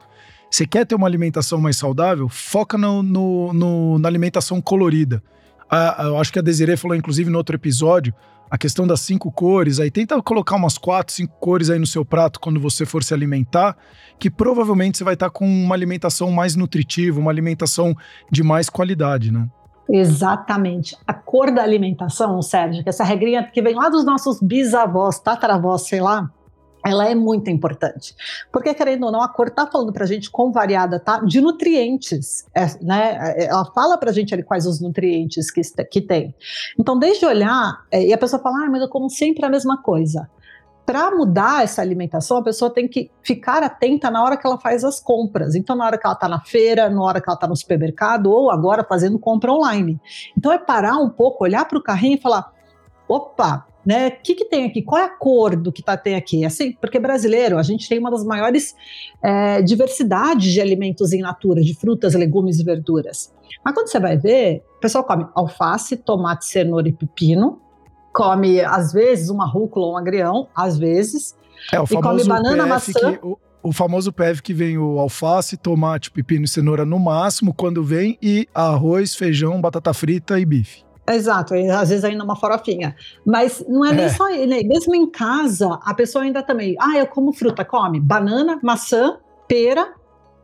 você 0.53 0.67
quer 0.67 0.85
ter 0.85 0.95
uma 0.95 1.07
alimentação 1.07 1.59
mais 1.59 1.79
saudável? 1.79 2.29
Foca 2.29 2.77
no, 2.77 3.03
no, 3.03 3.53
no 3.55 3.99
na 3.99 4.07
alimentação 4.07 4.61
colorida. 4.61 5.23
Ah, 5.71 6.03
eu 6.05 6.19
acho 6.19 6.31
que 6.31 6.39
a 6.39 6.43
Desiree 6.43 6.77
falou, 6.77 6.95
inclusive, 6.95 7.31
no 7.31 7.39
outro 7.39 7.57
episódio, 7.57 8.13
a 8.51 8.59
questão 8.59 8.87
das 8.87 9.01
cinco 9.01 9.33
cores, 9.33 9.81
aí 9.81 9.91
tenta 9.91 10.21
colocar 10.21 10.57
umas 10.57 10.77
quatro, 10.77 11.15
cinco 11.15 11.35
cores 11.41 11.71
aí 11.71 11.79
no 11.79 11.87
seu 11.87 12.05
prato 12.05 12.39
quando 12.39 12.61
você 12.61 12.85
for 12.85 13.03
se 13.03 13.15
alimentar, 13.15 13.75
que 14.19 14.31
provavelmente 14.31 14.99
você 14.99 15.05
vai 15.05 15.15
estar 15.15 15.31
com 15.31 15.47
uma 15.47 15.75
alimentação 15.75 16.31
mais 16.31 16.55
nutritiva, 16.55 17.19
uma 17.19 17.31
alimentação 17.31 17.97
de 18.31 18.43
mais 18.43 18.69
qualidade, 18.69 19.33
né? 19.33 19.49
Exatamente. 19.91 20.95
A 21.07 21.15
cor 21.15 21.51
da 21.51 21.63
alimentação, 21.63 22.43
Sérgio, 22.43 22.83
que 22.83 22.91
essa 22.91 23.05
regrinha 23.05 23.43
que 23.43 23.63
vem 23.63 23.75
lá 23.75 23.89
dos 23.89 24.05
nossos 24.05 24.39
bisavós, 24.39 25.19
tataravós, 25.19 25.89
sei 25.89 26.03
lá, 26.03 26.31
ela 26.85 27.09
é 27.09 27.15
muito 27.15 27.49
importante. 27.49 28.15
Porque, 28.53 28.75
querendo 28.75 29.05
ou 29.05 29.13
não, 29.13 29.23
a 29.23 29.29
cor 29.29 29.49
está 29.49 29.67
falando 29.67 29.93
para 29.93 30.05
a 30.05 30.07
gente 30.07 30.31
com 30.31 30.51
variada, 30.51 30.99
tá? 30.99 31.19
De 31.21 31.41
nutrientes, 31.41 32.45
é, 32.55 32.67
né? 32.83 33.35
Ela 33.47 33.65
fala 33.67 33.97
para 33.97 34.11
a 34.11 34.13
gente 34.13 34.35
ali 34.35 34.43
quais 34.43 34.67
os 34.67 34.81
nutrientes 34.81 35.51
que, 35.51 35.61
que 35.85 36.01
tem. 36.01 36.35
Então, 36.79 36.99
desde 36.99 37.25
olhar, 37.25 37.85
é, 37.91 38.07
e 38.07 38.13
a 38.13 38.19
pessoa 38.19 38.43
fala, 38.43 38.65
ah, 38.65 38.71
mas 38.71 38.83
eu 38.83 38.89
como 38.89 39.09
sempre 39.09 39.45
a 39.45 39.49
mesma 39.49 39.81
coisa. 39.81 40.29
Para 40.85 41.13
mudar 41.13 41.63
essa 41.63 41.81
alimentação, 41.81 42.39
a 42.39 42.43
pessoa 42.43 42.69
tem 42.69 42.89
que 42.89 43.09
ficar 43.23 43.63
atenta 43.63 44.11
na 44.11 44.23
hora 44.25 44.37
que 44.37 44.45
ela 44.45 44.59
faz 44.59 44.83
as 44.83 44.99
compras. 44.99 45.55
Então, 45.55 45.77
na 45.77 45.87
hora 45.87 45.97
que 45.97 46.05
ela 46.05 46.15
está 46.15 46.29
na 46.29 46.41
feira, 46.41 46.91
na 46.91 47.01
hora 47.01 47.21
que 47.21 47.31
ela 47.31 47.37
está 47.37 47.47
no 47.47 47.55
supermercado, 47.55 48.27
ou 48.27 48.51
agora 48.51 48.83
fazendo 48.83 49.17
compra 49.21 49.53
online. 49.53 50.01
Então, 50.37 50.51
é 50.51 50.59
parar 50.59 50.97
um 50.97 51.09
pouco, 51.09 51.45
olhar 51.45 51.65
para 51.67 51.79
o 51.79 51.83
carrinho 51.83 52.17
e 52.17 52.21
falar: 52.21 52.53
opa, 53.07 53.65
né? 53.85 54.09
O 54.09 54.23
que, 54.23 54.35
que 54.35 54.45
tem 54.45 54.65
aqui? 54.65 54.83
Qual 54.83 55.01
é 55.01 55.05
a 55.05 55.09
cor 55.09 55.57
do 55.57 55.73
que 55.73 55.83
tá, 55.83 55.97
tem 55.97 56.15
aqui? 56.15 56.45
Assim, 56.45 56.73
porque 56.73 56.99
brasileiro, 56.99 57.59
a 57.59 57.63
gente 57.63 57.89
tem 57.89 57.99
uma 57.99 58.11
das 58.11 58.25
maiores 58.25 58.75
é, 59.23 59.61
diversidades 59.63 60.53
de 60.53 60.61
alimentos 60.61 61.13
em 61.13 61.21
natura, 61.21 61.63
de 61.63 61.75
frutas, 61.75 62.15
legumes 62.15 62.59
e 62.59 62.65
verduras. 62.65 63.33
Mas 63.65 63.75
quando 63.75 63.89
você 63.89 64.01
vai 64.01 64.17
ver, 64.17 64.63
o 64.77 64.81
pessoal 64.81 65.05
come 65.05 65.27
alface, 65.35 65.97
tomate, 65.97 66.47
cenoura 66.47 66.89
e 66.89 66.93
pepino, 66.93 67.61
come, 68.13 68.61
às 68.61 68.93
vezes, 68.93 69.29
uma 69.29 69.47
rúcula 69.47 69.87
ou 69.87 69.95
um 69.95 69.97
agrião, 69.97 70.49
às 70.55 70.79
vezes, 70.79 71.37
é, 71.73 71.81
o 71.81 71.85
e 71.85 72.01
come 72.01 72.25
banana, 72.25 72.65
PF 72.65 72.69
maçã. 72.69 73.13
Que, 73.13 73.27
o, 73.27 73.39
o 73.63 73.73
famoso 73.73 74.13
PF 74.13 74.43
que 74.43 74.53
vem 74.53 74.79
o 74.79 74.99
alface, 74.99 75.57
tomate, 75.57 76.11
pepino 76.11 76.45
e 76.45 76.49
cenoura 76.49 76.85
no 76.85 76.99
máximo, 76.99 77.55
quando 77.55 77.83
vem, 77.83 78.19
e 78.21 78.49
arroz, 78.55 79.15
feijão, 79.15 79.61
batata 79.61 79.95
frita 79.95 80.39
e 80.39 80.45
bife. 80.45 80.85
Exato, 81.09 81.55
às 81.55 81.89
vezes 81.89 82.05
ainda 82.05 82.23
uma 82.23 82.37
farofinha. 82.37 82.95
Mas 83.27 83.65
não 83.69 83.85
é 83.85 83.93
nem 83.93 84.05
é. 84.05 84.09
só 84.09 84.31
ele, 84.31 84.63
mesmo 84.65 84.95
em 84.95 85.11
casa, 85.11 85.79
a 85.83 85.93
pessoa 85.95 86.25
ainda 86.25 86.43
também, 86.43 86.77
ah, 86.81 86.97
eu 86.97 87.07
como 87.07 87.33
fruta, 87.33 87.65
come 87.65 88.01
banana, 88.01 88.59
maçã, 88.63 89.19
pera, 89.49 89.95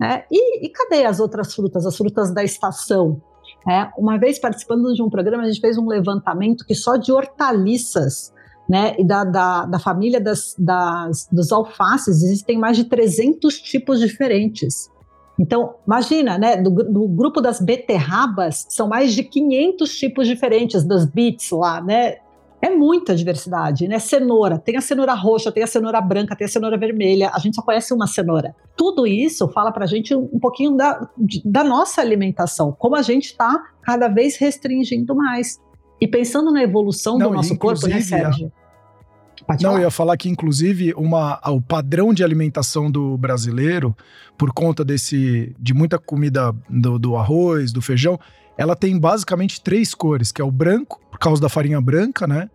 né? 0.01 0.25
E, 0.31 0.67
e 0.67 0.69
cadê 0.69 1.05
as 1.05 1.21
outras 1.21 1.55
frutas, 1.55 1.87
as 1.87 1.97
frutas 1.97 2.33
da 2.33 2.43
estação? 2.43 3.21
É, 3.69 3.89
uma 3.97 4.19
vez 4.19 4.39
participando 4.39 4.93
de 4.95 5.03
um 5.03 5.11
programa, 5.11 5.45
a 5.45 5.47
gente 5.47 5.61
fez 5.61 5.77
um 5.79 5.87
levantamento 5.87 6.65
que 6.65 6.75
só 6.75 6.97
de 6.97 7.13
hortaliças, 7.13 8.33
né, 8.69 8.95
e 8.99 9.07
da, 9.07 9.25
da, 9.25 9.65
da 9.65 9.79
família 9.79 10.21
das, 10.21 10.55
das, 10.59 11.27
dos 11.33 11.51
alfaces, 11.51 12.23
existem 12.23 12.59
mais 12.59 12.77
de 12.77 12.85
300 12.85 13.59
tipos 13.61 13.99
diferentes. 13.99 14.91
Então, 15.39 15.77
imagina, 15.87 16.37
né, 16.37 16.57
do, 16.57 16.71
do, 16.71 17.09
grupo 17.09 17.41
das 17.41 17.61
beterrabas, 17.61 18.67
são 18.69 18.89
mais 18.89 19.15
de 19.15 19.23
500 19.23 19.97
tipos 19.97 20.27
diferentes 20.27 20.85
das 20.85 21.07
beets 21.07 21.51
lá, 21.51 21.81
né? 21.81 22.17
É 22.61 22.71
muita 22.71 23.15
diversidade, 23.15 23.87
né? 23.87 24.01
Cenoura, 24.01 24.59
tem 24.59 24.77
a 24.77 24.81
cenoura 24.81 25.15
roxa, 25.15 25.53
tem 25.53 25.63
a 25.63 25.67
cenoura 25.67 26.01
branca, 26.01 26.35
tem 26.35 26.45
a 26.45 26.49
cenoura 26.49 26.77
vermelha, 26.77 27.31
a 27.33 27.39
gente 27.39 27.55
só 27.55 27.63
conhece 27.63 27.95
uma 27.95 28.09
cenoura. 28.09 28.53
Tudo 28.77 29.07
isso 29.07 29.47
fala 29.49 29.71
pra 29.71 29.87
gente 29.87 30.13
um 30.13 30.41
pouquinho 30.41 30.77
da, 30.77 31.09
da 31.45 31.63
nossa 31.63 32.01
alimentação, 32.01 32.75
como 32.77 32.97
a 32.97 33.03
gente 33.03 33.27
está 33.27 33.63
cada 33.81 34.09
vez 34.09 34.37
restringindo 34.37 35.15
mais. 35.15 35.61
E 36.01 36.09
pensando 36.09 36.51
na 36.51 36.63
evolução 36.63 37.17
Não, 37.17 37.29
do 37.29 37.35
nosso 37.35 37.57
corpo, 37.57 37.87
né, 37.87 38.01
Sérgio? 38.01 38.51
Pode 38.51 38.68
Não, 39.61 39.77
eu 39.77 39.83
ia 39.83 39.91
falar 39.91 40.17
que, 40.17 40.29
inclusive, 40.29 40.93
uma, 40.95 41.41
o 41.49 41.61
padrão 41.61 42.13
de 42.13 42.23
alimentação 42.23 42.91
do 42.91 43.17
brasileiro, 43.17 43.97
por 44.37 44.53
conta 44.53 44.85
desse 44.85 45.55
de 45.59 45.73
muita 45.73 45.99
comida 45.99 46.55
do, 46.69 46.99
do 46.99 47.17
arroz, 47.17 47.73
do 47.73 47.81
feijão, 47.81 48.21
ela 48.59 48.77
tem 48.77 48.99
basicamente 48.99 49.61
três 49.61 49.95
cores, 49.95 50.31
que 50.31 50.43
é 50.43 50.45
o 50.45 50.51
branco, 50.51 51.01
por 51.11 51.19
causa 51.19 51.41
da 51.41 51.49
farinha 51.49 51.81
branca, 51.81 52.27
né? 52.27 52.51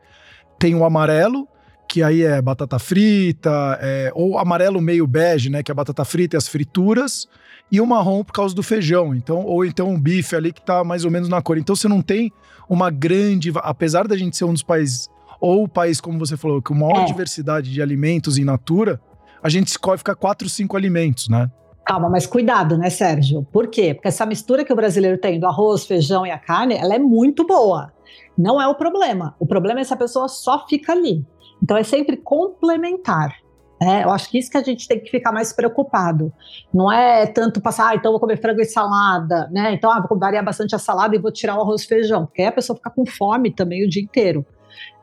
Tem 0.59 0.75
o 0.75 0.85
amarelo, 0.85 1.47
que 1.87 2.03
aí 2.03 2.23
é 2.23 2.41
batata 2.41 2.77
frita, 2.77 3.79
é, 3.81 4.11
ou 4.13 4.37
amarelo 4.37 4.79
meio 4.79 5.07
bege, 5.07 5.49
né? 5.49 5.63
Que 5.63 5.71
é 5.71 5.73
a 5.73 5.75
batata 5.75 6.05
frita 6.05 6.35
e 6.35 6.37
as 6.37 6.47
frituras, 6.47 7.27
e 7.71 7.81
o 7.81 7.87
marrom 7.87 8.23
por 8.23 8.33
causa 8.33 8.53
do 8.53 8.61
feijão. 8.61 9.15
Então, 9.15 9.43
ou 9.45 9.65
então 9.65 9.89
um 9.89 9.99
bife 9.99 10.35
ali 10.35 10.53
que 10.53 10.61
tá 10.61 10.83
mais 10.83 11.05
ou 11.05 11.11
menos 11.11 11.27
na 11.27 11.41
cor. 11.41 11.57
Então 11.57 11.75
você 11.75 11.87
não 11.87 12.01
tem 12.01 12.31
uma 12.69 12.91
grande. 12.91 13.51
Apesar 13.55 14.07
da 14.07 14.15
gente 14.15 14.37
ser 14.37 14.45
um 14.45 14.53
dos 14.53 14.63
países 14.63 15.09
ou 15.43 15.65
o 15.65 15.67
país, 15.67 15.99
como 15.99 16.17
você 16.17 16.37
falou, 16.37 16.61
com 16.61 16.73
maior 16.73 17.01
é. 17.01 17.03
diversidade 17.03 17.69
de 17.69 17.81
alimentos 17.81 18.37
em 18.37 18.45
natura, 18.45 19.01
a 19.43 19.49
gente 19.49 19.67
escolhe 19.67 19.97
ficar 19.97 20.15
quatro, 20.15 20.47
cinco 20.47 20.77
alimentos, 20.77 21.27
né? 21.27 21.51
Calma, 21.85 22.09
mas 22.09 22.25
cuidado, 22.25 22.77
né, 22.77 22.89
Sérgio? 22.89 23.45
Por 23.51 23.67
quê? 23.67 23.93
Porque 23.93 24.07
essa 24.07 24.25
mistura 24.25 24.63
que 24.63 24.71
o 24.71 24.75
brasileiro 24.75 25.17
tem 25.17 25.37
do 25.37 25.45
arroz, 25.45 25.85
feijão 25.85 26.25
e 26.25 26.31
a 26.31 26.39
carne, 26.39 26.75
ela 26.75 26.95
é 26.95 26.99
muito 26.99 27.45
boa. 27.45 27.91
Não 28.37 28.61
é 28.61 28.65
o 28.69 28.75
problema. 28.75 29.35
O 29.37 29.45
problema 29.45 29.81
é 29.81 29.83
se 29.83 29.93
a 29.93 29.97
pessoa 29.97 30.29
só 30.29 30.65
fica 30.65 30.93
ali. 30.93 31.25
Então 31.61 31.75
é 31.75 31.83
sempre 31.83 32.15
complementar. 32.15 33.35
É, 33.81 34.05
eu 34.05 34.11
acho 34.11 34.29
que 34.29 34.37
isso 34.37 34.49
que 34.49 34.57
a 34.57 34.63
gente 34.63 34.87
tem 34.87 34.97
que 34.97 35.11
ficar 35.11 35.33
mais 35.33 35.51
preocupado. 35.51 36.31
Não 36.73 36.89
é 36.89 37.25
tanto 37.25 37.59
passar, 37.59 37.89
ah, 37.89 37.95
então 37.95 38.13
vou 38.13 38.19
comer 38.21 38.39
frango 38.39 38.61
e 38.61 38.65
salada, 38.65 39.49
né? 39.51 39.73
Então, 39.73 39.91
ah, 39.91 39.99
vou 40.07 40.17
variar 40.17 40.45
bastante 40.45 40.73
a 40.73 40.79
salada 40.79 41.17
e 41.17 41.19
vou 41.19 41.33
tirar 41.33 41.57
o 41.57 41.61
arroz 41.61 41.81
e 41.81 41.87
feijão. 41.87 42.25
Porque 42.27 42.41
aí 42.41 42.47
a 42.47 42.51
pessoa 42.53 42.77
fica 42.77 42.89
com 42.89 43.05
fome 43.05 43.51
também 43.51 43.85
o 43.85 43.89
dia 43.89 44.01
inteiro. 44.01 44.45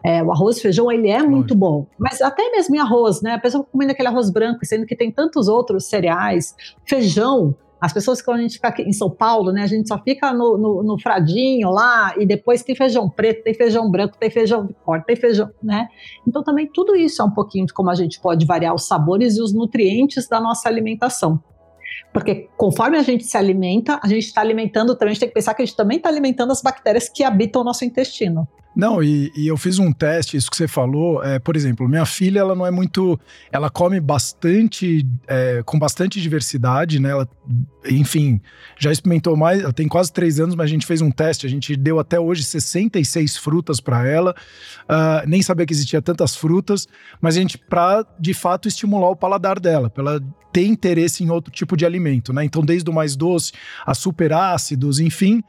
É, 0.04 0.22
o 0.22 0.32
arroz 0.32 0.56
e 0.56 0.62
feijão, 0.62 0.90
ele 0.90 1.08
é 1.10 1.22
muito 1.22 1.54
bom. 1.54 1.86
Mas 1.98 2.22
até 2.22 2.50
mesmo 2.50 2.74
em 2.74 2.78
arroz, 2.78 3.20
né? 3.20 3.34
A 3.34 3.38
pessoa 3.38 3.64
comendo 3.70 3.92
aquele 3.92 4.08
arroz 4.08 4.30
branco, 4.30 4.64
sendo 4.64 4.86
que 4.86 4.96
tem 4.96 5.10
tantos 5.10 5.46
outros 5.46 5.86
cereais. 5.86 6.54
Feijão, 6.86 7.54
as 7.80 7.92
pessoas 7.92 8.20
que 8.20 8.30
a 8.30 8.36
gente 8.36 8.54
fica 8.54 8.68
aqui 8.68 8.82
em 8.82 8.92
São 8.92 9.10
Paulo, 9.10 9.52
né? 9.52 9.62
A 9.62 9.66
gente 9.66 9.88
só 9.88 9.98
fica 9.98 10.32
no, 10.32 10.58
no, 10.58 10.82
no, 10.82 10.98
fradinho 10.98 11.70
lá 11.70 12.14
e 12.18 12.26
depois 12.26 12.62
tem 12.62 12.74
feijão 12.74 13.08
preto, 13.08 13.42
tem 13.42 13.54
feijão 13.54 13.90
branco, 13.90 14.18
tem 14.18 14.30
feijão 14.30 14.66
de 14.66 14.74
corte, 14.84 15.06
tem 15.06 15.16
feijão, 15.16 15.50
né? 15.62 15.88
Então 16.26 16.42
também 16.42 16.66
tudo 16.66 16.94
isso 16.94 17.22
é 17.22 17.24
um 17.24 17.30
pouquinho 17.30 17.64
de 17.66 17.72
como 17.72 17.88
a 17.88 17.94
gente 17.94 18.20
pode 18.20 18.44
variar 18.44 18.74
os 18.74 18.86
sabores 18.86 19.38
e 19.38 19.42
os 19.42 19.54
nutrientes 19.54 20.28
da 20.28 20.40
nossa 20.40 20.68
alimentação. 20.68 21.42
Porque 22.12 22.48
conforme 22.56 22.98
a 22.98 23.02
gente 23.02 23.24
se 23.24 23.36
alimenta, 23.36 23.98
a 24.02 24.08
gente 24.08 24.26
está 24.26 24.42
alimentando 24.42 24.94
também, 24.94 25.12
a 25.12 25.14
gente 25.14 25.20
tem 25.20 25.28
que 25.28 25.34
pensar 25.34 25.54
que 25.54 25.62
a 25.62 25.64
gente 25.64 25.76
também 25.76 25.96
está 25.96 26.08
alimentando 26.08 26.50
as 26.50 26.60
bactérias 26.60 27.08
que 27.08 27.24
habitam 27.24 27.62
o 27.62 27.64
nosso 27.64 27.84
intestino. 27.84 28.46
Não, 28.74 29.02
e, 29.02 29.32
e, 29.36 29.48
eu 29.48 29.56
fiz 29.56 29.80
um 29.80 29.92
teste, 29.92 30.36
isso 30.36 30.48
que 30.48 30.56
você 30.56 30.68
falou, 30.68 31.22
é, 31.24 31.40
por 31.40 31.56
exemplo, 31.56 31.88
minha 31.88 32.06
filha, 32.06 32.38
ela 32.38 32.54
não 32.54 32.64
é 32.64 32.70
muito, 32.70 33.18
ela 33.50 33.68
come 33.68 33.98
bastante, 33.98 35.04
é, 35.26 35.60
com 35.64 35.76
bastante 35.76 36.20
diversidade, 36.20 37.00
né, 37.00 37.10
ela, 37.10 37.28
enfim, 37.88 38.40
já 38.78 38.92
experimentou 38.92 39.36
mais, 39.36 39.60
ela 39.60 39.72
tem 39.72 39.88
quase 39.88 40.12
três 40.12 40.38
anos, 40.38 40.54
mas 40.54 40.66
a 40.66 40.68
gente 40.68 40.86
fez 40.86 41.00
um 41.00 41.10
teste, 41.10 41.46
a 41.46 41.50
gente 41.50 41.74
deu 41.74 41.98
até 41.98 42.20
hoje 42.20 42.44
66 42.44 43.36
frutas 43.38 43.80
para 43.80 44.06
ela, 44.06 44.36
uh, 44.84 45.26
nem 45.28 45.42
sabia 45.42 45.66
que 45.66 45.72
existia 45.72 46.00
tantas 46.00 46.36
frutas, 46.36 46.86
mas 47.20 47.36
a 47.36 47.40
gente, 47.40 47.58
para 47.58 48.06
de 48.20 48.32
fato 48.32 48.68
estimular 48.68 49.10
o 49.10 49.16
paladar 49.16 49.58
dela, 49.58 49.90
para 49.90 50.02
ela 50.02 50.20
ter 50.52 50.64
interesse 50.64 51.24
em 51.24 51.30
outro 51.30 51.52
tipo 51.52 51.76
de 51.76 51.84
alimento, 51.84 52.32
né, 52.32 52.44
então 52.44 52.62
desde 52.62 52.88
o 52.88 52.92
mais 52.92 53.16
doce 53.16 53.52
a 53.84 53.94
super 53.94 54.32
ácidos, 54.32 55.00
enfim, 55.00 55.42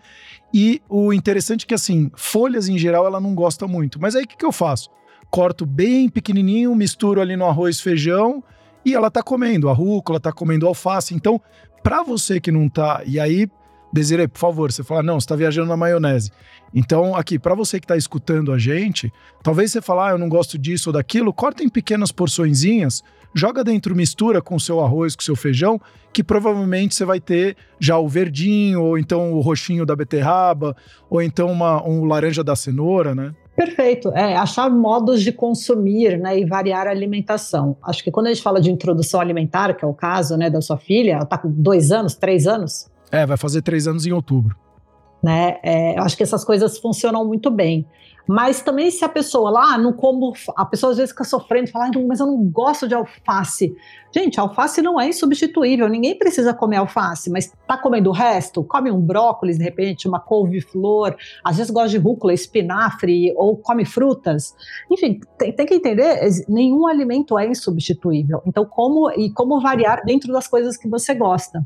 e 0.54 0.82
o 0.90 1.14
interessante 1.14 1.64
é 1.64 1.68
que, 1.68 1.74
assim, 1.74 2.12
folhas 2.16 2.68
em 2.68 2.78
geral 2.78 3.06
ela 3.06 3.20
não 3.20 3.34
gosta 3.34 3.68
muito. 3.68 4.00
Mas 4.00 4.16
aí 4.16 4.24
o 4.24 4.28
que, 4.28 4.38
que 4.38 4.46
eu 4.46 4.52
faço? 4.52 4.90
Corto 5.30 5.66
bem 5.66 6.10
pequenininho, 6.10 6.76
misturo 6.76 7.22
ali 7.22 7.38
no 7.38 7.46
arroz 7.46 7.80
feijão 7.80 8.44
e 8.86 8.94
ela 8.94 9.10
tá 9.10 9.24
comendo 9.24 9.70
a 9.70 9.74
rúcula, 9.74 10.20
tá 10.20 10.32
comendo 10.32 10.68
alface. 10.68 11.14
Então, 11.14 11.40
para 11.82 12.04
você 12.04 12.40
que 12.40 12.52
não 12.52 12.68
tá. 12.68 13.02
E 13.06 13.20
aí, 13.20 13.48
Desiree, 13.92 14.28
por 14.28 14.40
favor, 14.40 14.72
você 14.72 14.84
fala, 14.84 15.04
não, 15.04 15.20
você 15.20 15.28
tá 15.28 15.36
viajando 15.36 15.68
na 15.68 15.78
maionese. 15.78 16.32
Então, 16.74 17.16
aqui, 17.16 17.38
para 17.38 17.54
você 17.54 17.80
que 17.80 17.88
tá 17.88 17.98
escutando 17.98 18.54
a 18.54 18.58
gente, 18.58 19.12
talvez 19.44 19.72
você 19.72 19.82
fale, 19.82 20.02
ah, 20.02 20.12
eu 20.12 20.18
não 20.18 20.30
gosto 20.30 20.58
disso 20.58 20.90
ou 20.90 20.94
daquilo, 20.94 21.34
corta 21.34 21.64
em 21.64 21.70
pequenas 21.70 22.12
porçõezinhas 22.12 23.04
joga 23.34 23.64
dentro, 23.64 23.96
mistura 23.96 24.42
com 24.42 24.56
o 24.56 24.60
seu 24.60 24.80
arroz, 24.80 25.16
com 25.16 25.22
o 25.22 25.26
seu 25.26 25.36
feijão, 25.36 25.80
que 26.14 26.24
provavelmente 26.24 26.96
você 26.96 27.06
vai 27.06 27.20
ter 27.20 27.56
já 27.80 27.98
o 27.98 28.08
verdinho, 28.08 28.84
ou 28.84 28.98
então 28.98 29.34
o 29.34 29.42
roxinho 29.42 29.86
da 29.86 29.96
beterraba, 29.96 30.76
ou 31.10 31.22
então 31.22 31.52
uma, 31.52 31.86
um 31.88 32.06
laranja 32.06 32.44
da 32.44 32.56
cenoura, 32.56 33.16
né? 33.16 33.34
Perfeito. 33.56 34.10
É, 34.14 34.36
achar 34.36 34.70
modos 34.70 35.22
de 35.22 35.32
consumir 35.32 36.18
né, 36.18 36.40
e 36.40 36.46
variar 36.46 36.88
a 36.88 36.90
alimentação. 36.90 37.76
Acho 37.84 38.04
que 38.04 38.10
quando 38.10 38.28
a 38.28 38.34
gente 38.34 38.42
fala 38.42 38.62
de 38.62 38.72
introdução 38.72 39.20
alimentar, 39.20 39.74
que 39.74 39.86
é 39.86 39.88
o 39.88 39.94
caso 39.94 40.36
né, 40.38 40.50
da 40.50 40.62
sua 40.62 40.78
filha, 40.78 41.14
ela 41.14 41.24
está 41.24 41.38
com 41.38 41.52
dois 41.52 41.92
anos, 41.92 42.16
três 42.16 42.48
anos? 42.48 42.90
É, 43.12 43.26
vai 43.26 43.38
fazer 43.38 43.62
três 43.62 43.88
anos 43.88 44.06
em 44.06 44.12
outubro. 44.12 44.56
Né? 45.24 45.58
É, 45.62 45.98
eu 45.98 46.04
acho 46.04 46.18
que 46.18 46.24
essas 46.24 46.44
coisas 46.44 46.78
funcionam 46.80 47.26
muito 47.26 47.52
bem. 47.52 47.88
Mas 48.28 48.62
também 48.62 48.90
se 48.92 49.04
a 49.04 49.10
pessoa 49.10 49.50
lá 49.50 49.78
não 49.78 49.94
como, 49.94 50.34
a 50.56 50.66
pessoa 50.66 50.92
às 50.92 50.98
vezes 50.98 51.12
fica 51.12 51.24
sofrendo, 51.24 51.70
fala, 51.70 51.92
mas 52.08 52.20
eu 52.20 52.28
não 52.28 52.38
gosto 52.44 52.88
de 52.88 52.94
alface. 52.94 53.76
Gente, 54.14 54.40
alface 54.40 54.82
não 54.82 55.00
é 55.00 55.08
insubstituível, 55.08 55.88
ninguém 55.88 56.18
precisa 56.18 56.54
comer 56.54 56.78
alface, 56.78 57.30
mas 57.30 57.52
tá 57.66 57.78
comendo 57.78 58.10
o 58.10 58.14
resto? 58.14 58.64
Come 58.64 58.92
um 58.92 59.00
brócolis, 59.00 59.58
de 59.58 59.64
repente, 59.64 60.08
uma 60.08 60.20
couve-flor, 60.20 61.16
às 61.44 61.58
vezes 61.58 61.72
gosta 61.72 61.90
de 61.90 61.98
rúcula, 61.98 62.34
espinafre, 62.34 63.34
ou 63.38 63.58
come 63.58 63.86
frutas. 63.86 64.54
Enfim, 64.90 65.20
tem, 65.38 65.54
tem, 65.54 65.66
que 65.66 65.74
entender, 65.74 66.20
nenhum 66.50 66.88
alimento 66.88 67.40
é 67.40 67.48
insubstituível. 67.48 68.42
Então, 68.46 68.66
como 68.66 69.10
e 69.12 69.32
como 69.32 69.62
variar 69.62 70.04
dentro 70.06 70.32
das 70.34 70.48
coisas 70.48 70.76
que 70.76 70.90
você 70.90 71.14
gosta. 71.14 71.66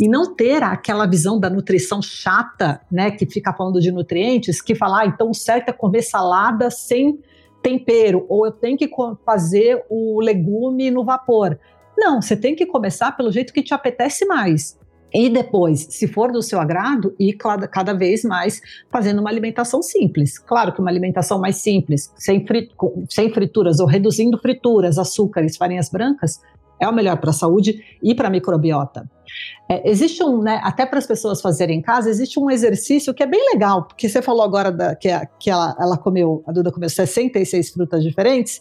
E 0.00 0.08
não 0.08 0.34
ter 0.34 0.62
aquela 0.62 1.06
visão 1.06 1.38
da 1.38 1.50
nutrição 1.50 2.00
chata, 2.00 2.80
né, 2.94 3.10
que 3.10 3.26
fica 3.26 3.52
falando 3.52 3.80
de 3.80 3.90
nutrientes, 3.90 4.62
que 4.62 4.74
fala, 4.74 5.00
ah, 5.00 5.06
então 5.06 5.30
o 5.30 5.34
certo 5.34 5.68
é 5.68 5.72
comer 5.72 6.02
salada 6.02 6.70
sem 6.70 7.18
tempero, 7.60 8.24
ou 8.28 8.46
eu 8.46 8.52
tenho 8.52 8.78
que 8.78 8.88
fazer 9.26 9.84
o 9.90 10.20
legume 10.20 10.92
no 10.92 11.04
vapor. 11.04 11.58
Não, 11.98 12.22
você 12.22 12.36
tem 12.36 12.54
que 12.54 12.64
começar 12.64 13.16
pelo 13.16 13.32
jeito 13.32 13.52
que 13.52 13.62
te 13.62 13.74
apetece 13.74 14.24
mais. 14.26 14.78
E 15.12 15.28
depois, 15.28 15.86
se 15.90 16.06
for 16.06 16.30
do 16.30 16.42
seu 16.42 16.60
agrado, 16.60 17.14
ir 17.18 17.34
cada 17.34 17.92
vez 17.92 18.22
mais 18.22 18.60
fazendo 18.92 19.20
uma 19.20 19.30
alimentação 19.30 19.82
simples. 19.82 20.38
Claro 20.38 20.72
que 20.72 20.80
uma 20.80 20.90
alimentação 20.90 21.40
mais 21.40 21.56
simples, 21.56 22.12
sem, 22.16 22.44
sem 23.08 23.32
frituras 23.32 23.80
ou 23.80 23.86
reduzindo 23.86 24.38
frituras, 24.38 24.98
açúcares, 24.98 25.56
farinhas 25.56 25.88
brancas, 25.88 26.40
é 26.80 26.88
o 26.88 26.92
melhor 26.92 27.16
para 27.18 27.30
a 27.30 27.32
saúde 27.32 27.82
e 28.02 28.14
para 28.14 28.28
a 28.28 28.30
microbiota. 28.30 29.08
É, 29.68 29.88
existe 29.90 30.22
um, 30.22 30.42
né, 30.42 30.60
até 30.62 30.84
para 30.84 30.98
as 30.98 31.06
pessoas 31.06 31.40
fazerem 31.40 31.78
em 31.78 31.82
casa, 31.82 32.10
existe 32.10 32.38
um 32.38 32.50
exercício 32.50 33.14
que 33.14 33.22
é 33.22 33.26
bem 33.26 33.40
legal, 33.52 33.84
porque 33.84 34.08
você 34.08 34.20
falou 34.20 34.42
agora 34.42 34.70
da, 34.70 34.94
que, 34.94 35.08
a, 35.08 35.24
que 35.26 35.50
ela, 35.50 35.74
ela 35.78 35.96
comeu, 35.96 36.42
a 36.46 36.52
Duda 36.52 36.70
comeu 36.70 36.88
66 36.88 37.70
frutas 37.70 38.02
diferentes, 38.02 38.60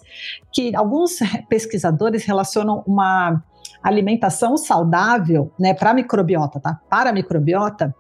que 0.52 0.76
alguns 0.76 1.20
pesquisadores 1.50 2.24
relacionam 2.24 2.84
uma 2.88 3.44
alimentação 3.84 4.56
saudável, 4.56 5.52
né, 5.60 5.74
para 5.74 5.94
microbiota, 5.94 6.60
tá? 6.60 6.80
Para 6.90 7.12
microbiota, 7.12 7.94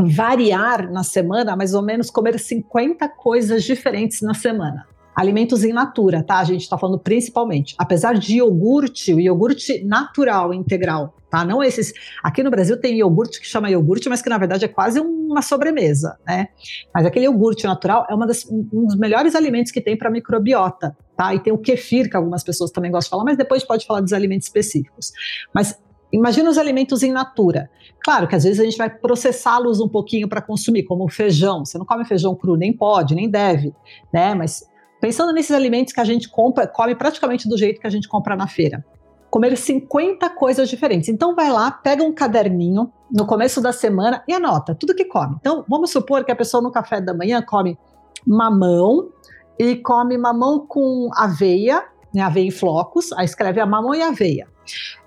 variar 0.00 0.90
na 0.90 1.04
semana, 1.04 1.54
mais 1.54 1.74
ou 1.74 1.82
menos 1.82 2.10
comer 2.10 2.38
50 2.38 3.08
coisas 3.08 3.62
diferentes 3.62 4.20
na 4.20 4.34
semana. 4.34 4.86
Alimentos 5.14 5.62
in 5.62 5.72
natura, 5.72 6.22
tá? 6.22 6.38
A 6.38 6.44
gente 6.44 6.62
está 6.62 6.78
falando 6.78 6.98
principalmente. 6.98 7.74
Apesar 7.78 8.14
de 8.14 8.36
iogurte, 8.36 9.12
o 9.12 9.20
iogurte 9.20 9.84
natural, 9.84 10.54
integral, 10.54 11.14
tá? 11.30 11.44
Não 11.44 11.62
esses. 11.62 11.92
Aqui 12.22 12.42
no 12.42 12.50
Brasil 12.50 12.80
tem 12.80 12.96
iogurte 12.96 13.40
que 13.40 13.46
chama 13.46 13.70
iogurte, 13.70 14.08
mas 14.08 14.22
que 14.22 14.30
na 14.30 14.38
verdade 14.38 14.64
é 14.64 14.68
quase 14.68 15.00
uma 15.00 15.42
sobremesa, 15.42 16.18
né? 16.26 16.48
Mas 16.94 17.04
aquele 17.04 17.26
iogurte 17.26 17.64
natural 17.64 18.06
é 18.08 18.26
das, 18.26 18.46
um 18.50 18.86
dos 18.86 18.96
melhores 18.96 19.34
alimentos 19.34 19.70
que 19.70 19.80
tem 19.80 19.96
para 19.96 20.10
microbiota, 20.10 20.96
tá? 21.16 21.34
E 21.34 21.40
tem 21.40 21.52
o 21.52 21.58
kefir, 21.58 22.08
que 22.08 22.16
algumas 22.16 22.42
pessoas 22.42 22.70
também 22.70 22.90
gostam 22.90 23.08
de 23.08 23.10
falar, 23.10 23.24
mas 23.24 23.36
depois 23.36 23.64
pode 23.64 23.86
falar 23.86 24.00
dos 24.00 24.12
alimentos 24.12 24.46
específicos. 24.46 25.12
Mas 25.54 25.78
Imagina 26.12 26.50
os 26.50 26.58
alimentos 26.58 27.02
in 27.02 27.10
natura. 27.10 27.70
Claro 28.04 28.28
que 28.28 28.36
às 28.36 28.44
vezes 28.44 28.60
a 28.60 28.64
gente 28.64 28.76
vai 28.76 28.90
processá-los 28.90 29.80
um 29.80 29.88
pouquinho 29.88 30.28
para 30.28 30.42
consumir, 30.42 30.82
como 30.82 31.04
o 31.04 31.08
feijão. 31.08 31.64
Você 31.64 31.78
não 31.78 31.86
come 31.86 32.04
feijão 32.04 32.34
cru, 32.34 32.54
nem 32.54 32.70
pode, 32.70 33.14
nem 33.14 33.30
deve, 33.30 33.74
né? 34.12 34.34
Mas 34.34 34.62
Pensando 35.02 35.32
nesses 35.32 35.50
alimentos 35.50 35.92
que 35.92 35.98
a 35.98 36.04
gente 36.04 36.28
compra, 36.28 36.64
come 36.64 36.94
praticamente 36.94 37.48
do 37.48 37.58
jeito 37.58 37.80
que 37.80 37.86
a 37.88 37.90
gente 37.90 38.06
compra 38.06 38.36
na 38.36 38.46
feira. 38.46 38.84
Comer 39.28 39.56
50 39.56 40.30
coisas 40.30 40.68
diferentes. 40.68 41.08
Então 41.08 41.34
vai 41.34 41.50
lá, 41.50 41.72
pega 41.72 42.04
um 42.04 42.12
caderninho 42.12 42.88
no 43.10 43.26
começo 43.26 43.60
da 43.60 43.72
semana 43.72 44.22
e 44.28 44.32
anota 44.32 44.76
tudo 44.76 44.94
que 44.94 45.04
come. 45.04 45.34
Então 45.40 45.64
vamos 45.68 45.90
supor 45.90 46.24
que 46.24 46.30
a 46.30 46.36
pessoa 46.36 46.62
no 46.62 46.70
café 46.70 47.00
da 47.00 47.12
manhã 47.12 47.42
come 47.42 47.76
mamão 48.24 49.10
e 49.58 49.74
come 49.74 50.16
mamão 50.16 50.64
com 50.68 51.10
aveia, 51.16 51.84
né, 52.14 52.22
aveia 52.22 52.46
em 52.46 52.52
flocos, 52.52 53.12
aí 53.14 53.24
escreve 53.24 53.60
a 53.60 53.66
mamão 53.66 53.96
e 53.96 54.02
aveia. 54.02 54.46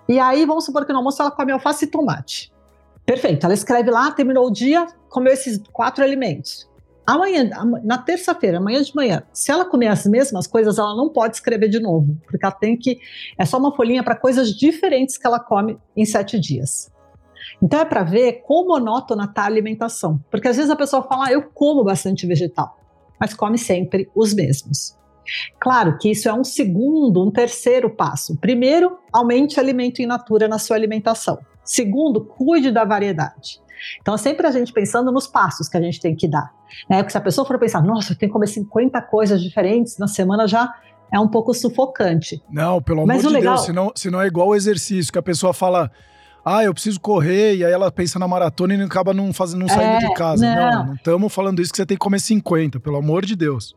E 0.09 0.19
aí 0.19 0.45
vamos 0.45 0.65
supor 0.65 0.85
que 0.85 0.91
no 0.91 0.97
almoço 0.97 1.21
ela 1.21 1.31
come 1.31 1.53
alface 1.53 1.85
e 1.85 1.87
tomate. 1.87 2.51
Perfeito, 3.05 3.45
ela 3.45 3.53
escreve 3.53 3.89
lá, 3.89 4.11
terminou 4.11 4.47
o 4.47 4.51
dia, 4.51 4.87
comeu 5.07 5.31
esses 5.31 5.61
quatro 5.71 6.03
alimentos. 6.03 6.69
Amanhã, 7.05 7.49
na 7.83 7.99
terça-feira, 7.99 8.57
amanhã 8.57 8.81
de 8.81 8.95
manhã, 8.95 9.23
se 9.31 9.51
ela 9.51 9.65
comer 9.65 9.87
as 9.87 10.05
mesmas 10.05 10.47
coisas, 10.47 10.79
ela 10.79 10.95
não 10.95 11.09
pode 11.09 11.35
escrever 11.35 11.69
de 11.69 11.79
novo, 11.79 12.17
porque 12.25 12.43
ela 12.43 12.53
tem 12.53 12.75
que. 12.75 12.99
É 13.37 13.45
só 13.45 13.59
uma 13.59 13.75
folhinha 13.75 14.03
para 14.03 14.15
coisas 14.15 14.49
diferentes 14.49 15.17
que 15.17 15.27
ela 15.27 15.39
come 15.39 15.77
em 15.95 16.03
sete 16.03 16.39
dias. 16.39 16.91
Então 17.61 17.79
é 17.79 17.85
para 17.85 18.03
ver 18.03 18.41
como 18.45 18.69
monótona 18.69 19.25
está 19.25 19.43
a 19.43 19.45
alimentação. 19.45 20.19
Porque 20.31 20.47
às 20.47 20.55
vezes 20.55 20.71
a 20.71 20.75
pessoa 20.75 21.03
fala, 21.03 21.27
ah, 21.27 21.31
eu 21.31 21.43
como 21.43 21.83
bastante 21.83 22.25
vegetal, 22.25 22.77
mas 23.19 23.33
come 23.33 23.57
sempre 23.57 24.09
os 24.15 24.33
mesmos. 24.33 24.97
Claro 25.59 25.97
que 25.97 26.11
isso 26.11 26.29
é 26.29 26.33
um 26.33 26.43
segundo, 26.43 27.23
um 27.23 27.31
terceiro 27.31 27.89
passo. 27.89 28.37
Primeiro, 28.37 28.97
aumente 29.11 29.59
alimento 29.59 30.01
in 30.01 30.05
natura 30.05 30.47
na 30.47 30.59
sua 30.59 30.75
alimentação. 30.75 31.39
Segundo, 31.63 32.23
cuide 32.23 32.71
da 32.71 32.83
variedade. 32.83 33.59
Então, 34.01 34.15
é 34.15 34.17
sempre 34.17 34.45
a 34.47 34.51
gente 34.51 34.71
pensando 34.73 35.11
nos 35.11 35.27
passos 35.27 35.67
que 35.67 35.77
a 35.77 35.81
gente 35.81 35.99
tem 35.99 36.15
que 36.15 36.27
dar. 36.27 36.51
Né? 36.89 36.97
Porque 36.97 37.11
se 37.11 37.17
a 37.17 37.21
pessoa 37.21 37.45
for 37.45 37.57
pensar, 37.59 37.81
nossa, 37.81 38.13
eu 38.13 38.17
tenho 38.17 38.29
que 38.29 38.33
comer 38.33 38.47
50 38.47 39.01
coisas 39.03 39.41
diferentes 39.41 39.97
na 39.97 40.07
semana, 40.07 40.47
já 40.47 40.73
é 41.11 41.19
um 41.19 41.27
pouco 41.27 41.53
sufocante. 41.53 42.41
Não, 42.49 42.81
pelo 42.81 42.99
amor 42.99 43.07
Mas 43.07 43.21
de 43.21 43.29
legal... 43.29 43.55
Deus, 43.55 43.65
senão, 43.65 43.91
senão 43.95 44.21
é 44.21 44.27
igual 44.27 44.49
o 44.49 44.55
exercício, 44.55 45.11
que 45.11 45.19
a 45.19 45.23
pessoa 45.23 45.53
fala, 45.53 45.91
ah, 46.43 46.63
eu 46.63 46.73
preciso 46.73 46.99
correr, 46.99 47.55
e 47.55 47.65
aí 47.65 47.71
ela 47.71 47.91
pensa 47.91 48.19
na 48.19 48.27
maratona 48.27 48.75
e 48.75 48.81
acaba 48.81 49.13
não, 49.13 49.33
fazendo, 49.33 49.61
não 49.61 49.67
saindo 49.67 50.05
é, 50.05 50.07
de 50.07 50.13
casa. 50.13 50.45
Não, 50.45 50.85
não 50.87 50.93
estamos 50.95 51.33
falando 51.33 51.61
isso 51.61 51.71
que 51.71 51.77
você 51.77 51.85
tem 51.85 51.97
que 51.97 52.01
comer 52.01 52.19
50, 52.19 52.79
pelo 52.79 52.97
amor 52.97 53.25
de 53.25 53.35
Deus. 53.35 53.75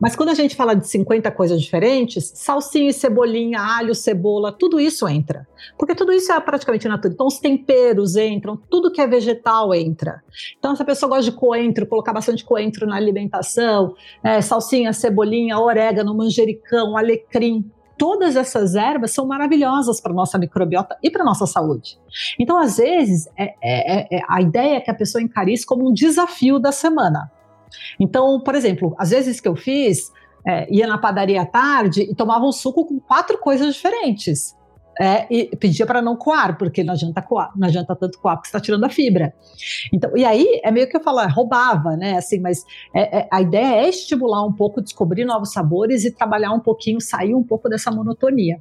Mas 0.00 0.14
quando 0.14 0.28
a 0.28 0.34
gente 0.34 0.54
fala 0.54 0.74
de 0.74 0.86
50 0.86 1.30
coisas 1.32 1.60
diferentes, 1.60 2.30
salsinha, 2.34 2.92
cebolinha, 2.92 3.60
alho, 3.60 3.94
cebola, 3.94 4.52
tudo 4.52 4.78
isso 4.78 5.08
entra. 5.08 5.46
Porque 5.76 5.94
tudo 5.94 6.12
isso 6.12 6.32
é 6.32 6.40
praticamente 6.40 6.86
natural. 6.86 7.12
Então, 7.12 7.26
os 7.26 7.38
temperos 7.38 8.16
entram, 8.16 8.56
tudo 8.70 8.92
que 8.92 9.00
é 9.00 9.06
vegetal 9.06 9.74
entra. 9.74 10.22
Então, 10.58 10.76
se 10.76 10.82
a 10.82 10.84
pessoa 10.84 11.10
gosta 11.10 11.24
de 11.24 11.32
coentro, 11.32 11.86
colocar 11.86 12.12
bastante 12.12 12.44
coentro 12.44 12.86
na 12.86 12.96
alimentação, 12.96 13.94
é, 14.22 14.40
salsinha, 14.40 14.92
cebolinha, 14.92 15.58
orégano, 15.58 16.14
manjericão, 16.14 16.96
alecrim, 16.96 17.68
todas 17.98 18.36
essas 18.36 18.76
ervas 18.76 19.10
são 19.10 19.26
maravilhosas 19.26 20.00
para 20.00 20.14
nossa 20.14 20.38
microbiota 20.38 20.96
e 21.02 21.10
para 21.10 21.24
nossa 21.24 21.44
saúde. 21.44 21.98
Então, 22.38 22.56
às 22.56 22.76
vezes, 22.76 23.28
é, 23.36 23.54
é, 23.60 24.16
é, 24.16 24.22
a 24.28 24.40
ideia 24.40 24.76
é 24.76 24.80
que 24.80 24.90
a 24.90 24.94
pessoa 24.94 25.20
encare 25.20 25.52
isso 25.52 25.66
como 25.66 25.88
um 25.88 25.92
desafio 25.92 26.60
da 26.60 26.70
semana. 26.70 27.30
Então, 27.98 28.40
por 28.40 28.54
exemplo, 28.54 28.94
às 28.98 29.10
vezes 29.10 29.40
que 29.40 29.48
eu 29.48 29.56
fiz, 29.56 30.12
é, 30.46 30.66
ia 30.74 30.86
na 30.86 30.98
padaria 30.98 31.42
à 31.42 31.46
tarde 31.46 32.02
e 32.02 32.14
tomava 32.14 32.44
um 32.44 32.52
suco 32.52 32.86
com 32.86 32.98
quatro 33.00 33.38
coisas 33.38 33.74
diferentes. 33.74 34.56
É, 35.00 35.32
e 35.32 35.56
pedia 35.56 35.86
para 35.86 36.02
não 36.02 36.16
coar, 36.16 36.58
porque 36.58 36.82
não 36.82 36.92
adianta 36.92 37.22
coar, 37.22 37.52
não 37.54 37.68
adianta 37.68 37.94
tanto 37.94 38.18
coar, 38.18 38.34
porque 38.34 38.48
está 38.48 38.58
tirando 38.58 38.82
a 38.82 38.88
fibra. 38.88 39.32
Então, 39.92 40.10
e 40.16 40.24
aí 40.24 40.60
é 40.64 40.72
meio 40.72 40.88
que 40.88 40.96
eu 40.96 41.00
falo, 41.00 41.20
é, 41.20 41.28
roubava, 41.28 41.96
né? 41.96 42.16
Assim, 42.16 42.40
mas 42.40 42.64
é, 42.92 43.18
é, 43.18 43.28
a 43.30 43.40
ideia 43.40 43.84
é 43.84 43.88
estimular 43.88 44.44
um 44.44 44.52
pouco, 44.52 44.82
descobrir 44.82 45.24
novos 45.24 45.52
sabores 45.52 46.04
e 46.04 46.10
trabalhar 46.10 46.50
um 46.50 46.58
pouquinho, 46.58 47.00
sair 47.00 47.32
um 47.32 47.44
pouco 47.44 47.68
dessa 47.68 47.92
monotonia. 47.92 48.60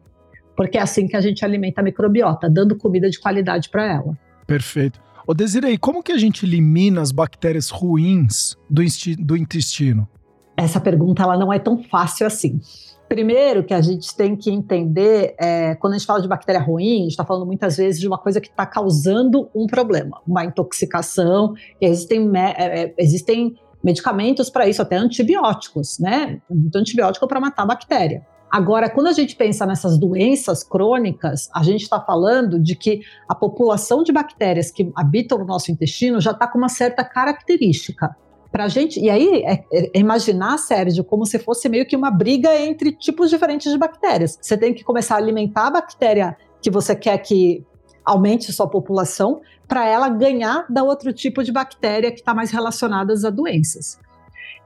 Porque 0.56 0.78
é 0.78 0.82
assim 0.82 1.08
que 1.08 1.16
a 1.16 1.22
gente 1.22 1.44
alimenta 1.44 1.82
a 1.82 1.84
microbiota, 1.84 2.48
dando 2.48 2.78
comida 2.78 3.10
de 3.10 3.20
qualidade 3.20 3.70
para 3.70 3.92
ela. 3.92 4.16
Perfeito. 4.46 5.07
Ô 5.28 5.34
Desirei, 5.34 5.78
como 5.78 6.02
que 6.02 6.14
a 6.14 6.18
gente 6.18 6.46
elimina 6.46 7.02
as 7.02 7.12
bactérias 7.12 7.70
ruins 7.70 8.56
do, 8.70 8.82
do 9.20 9.36
intestino? 9.36 10.08
Essa 10.56 10.80
pergunta 10.80 11.22
ela 11.22 11.38
não 11.38 11.52
é 11.52 11.60
tão 11.60 11.84
fácil 11.84 12.26
assim. 12.26 12.62
Primeiro 13.10 13.62
que 13.66 13.74
a 13.74 13.82
gente 13.82 14.16
tem 14.16 14.38
que 14.38 14.50
entender, 14.50 15.36
é, 15.38 15.76
quando 15.76 15.94
a 15.94 15.98
gente 15.98 16.08
fala 16.08 16.22
de 16.22 16.30
bactéria 16.30 16.62
ruim, 16.62 17.00
a 17.00 17.02
gente 17.02 17.12
está 17.12 17.26
falando 17.26 17.46
muitas 17.46 17.76
vezes 17.76 18.00
de 18.00 18.08
uma 18.08 18.18
coisa 18.18 18.40
que 18.40 18.48
está 18.48 18.66
causando 18.66 19.50
um 19.54 19.68
problema, 19.68 20.22
uma 20.26 20.46
intoxicação. 20.46 21.54
existem, 21.82 22.32
é, 22.34 22.84
é, 22.84 22.94
existem 22.98 23.54
medicamentos 23.84 24.50
para 24.50 24.66
isso, 24.66 24.82
até 24.82 24.96
antibióticos, 24.96 26.00
né? 26.00 26.42
Muito 26.50 26.78
antibiótico 26.78 27.28
para 27.28 27.42
matar 27.42 27.64
a 27.64 27.68
bactéria. 27.68 28.26
Agora, 28.50 28.90
quando 28.90 29.08
a 29.08 29.12
gente 29.12 29.36
pensa 29.36 29.66
nessas 29.66 29.98
doenças 29.98 30.64
crônicas, 30.64 31.50
a 31.54 31.62
gente 31.64 31.82
está 31.82 32.00
falando 32.00 32.60
de 32.60 32.76
que 32.76 33.02
a 33.28 33.36
população 33.36 34.04
de 34.04 34.12
bactérias 34.12 34.72
que 34.72 34.90
habitam 34.96 35.38
no 35.38 35.46
nosso 35.46 35.72
intestino 35.72 36.22
já 36.22 36.32
está 36.32 36.48
com 36.48 36.58
uma 36.58 36.70
certa 36.70 37.04
característica. 37.04 38.16
Pra 38.52 38.70
gente, 38.70 39.00
e 39.00 39.10
aí 39.10 39.44
é, 39.44 39.64
é 39.74 40.00
imaginar, 40.00 40.58
Sérgio, 40.58 41.04
como 41.04 41.26
se 41.26 41.38
fosse 41.38 41.68
meio 41.68 41.86
que 41.86 41.96
uma 41.96 42.10
briga 42.10 42.56
entre 42.56 42.94
tipos 42.94 43.30
diferentes 43.30 43.72
de 43.72 43.78
bactérias. 43.78 44.40
Você 44.42 44.58
tem 44.58 44.74
que 44.74 44.84
começar 44.84 45.16
a 45.16 45.18
alimentar 45.18 45.68
a 45.68 45.72
bactéria 45.72 46.38
que 46.62 46.72
você 46.72 46.96
quer 46.96 47.18
que 47.18 47.66
aumente 48.06 48.54
sua 48.54 48.68
população 48.68 49.42
para 49.68 49.86
ela 49.86 50.08
ganhar 50.08 50.66
da 50.70 50.82
outro 50.82 51.12
tipo 51.12 51.44
de 51.44 51.52
bactéria 51.52 52.10
que 52.10 52.20
está 52.20 52.34
mais 52.34 52.52
relacionadas 52.52 53.26
a 53.26 53.30
doenças. 53.30 54.00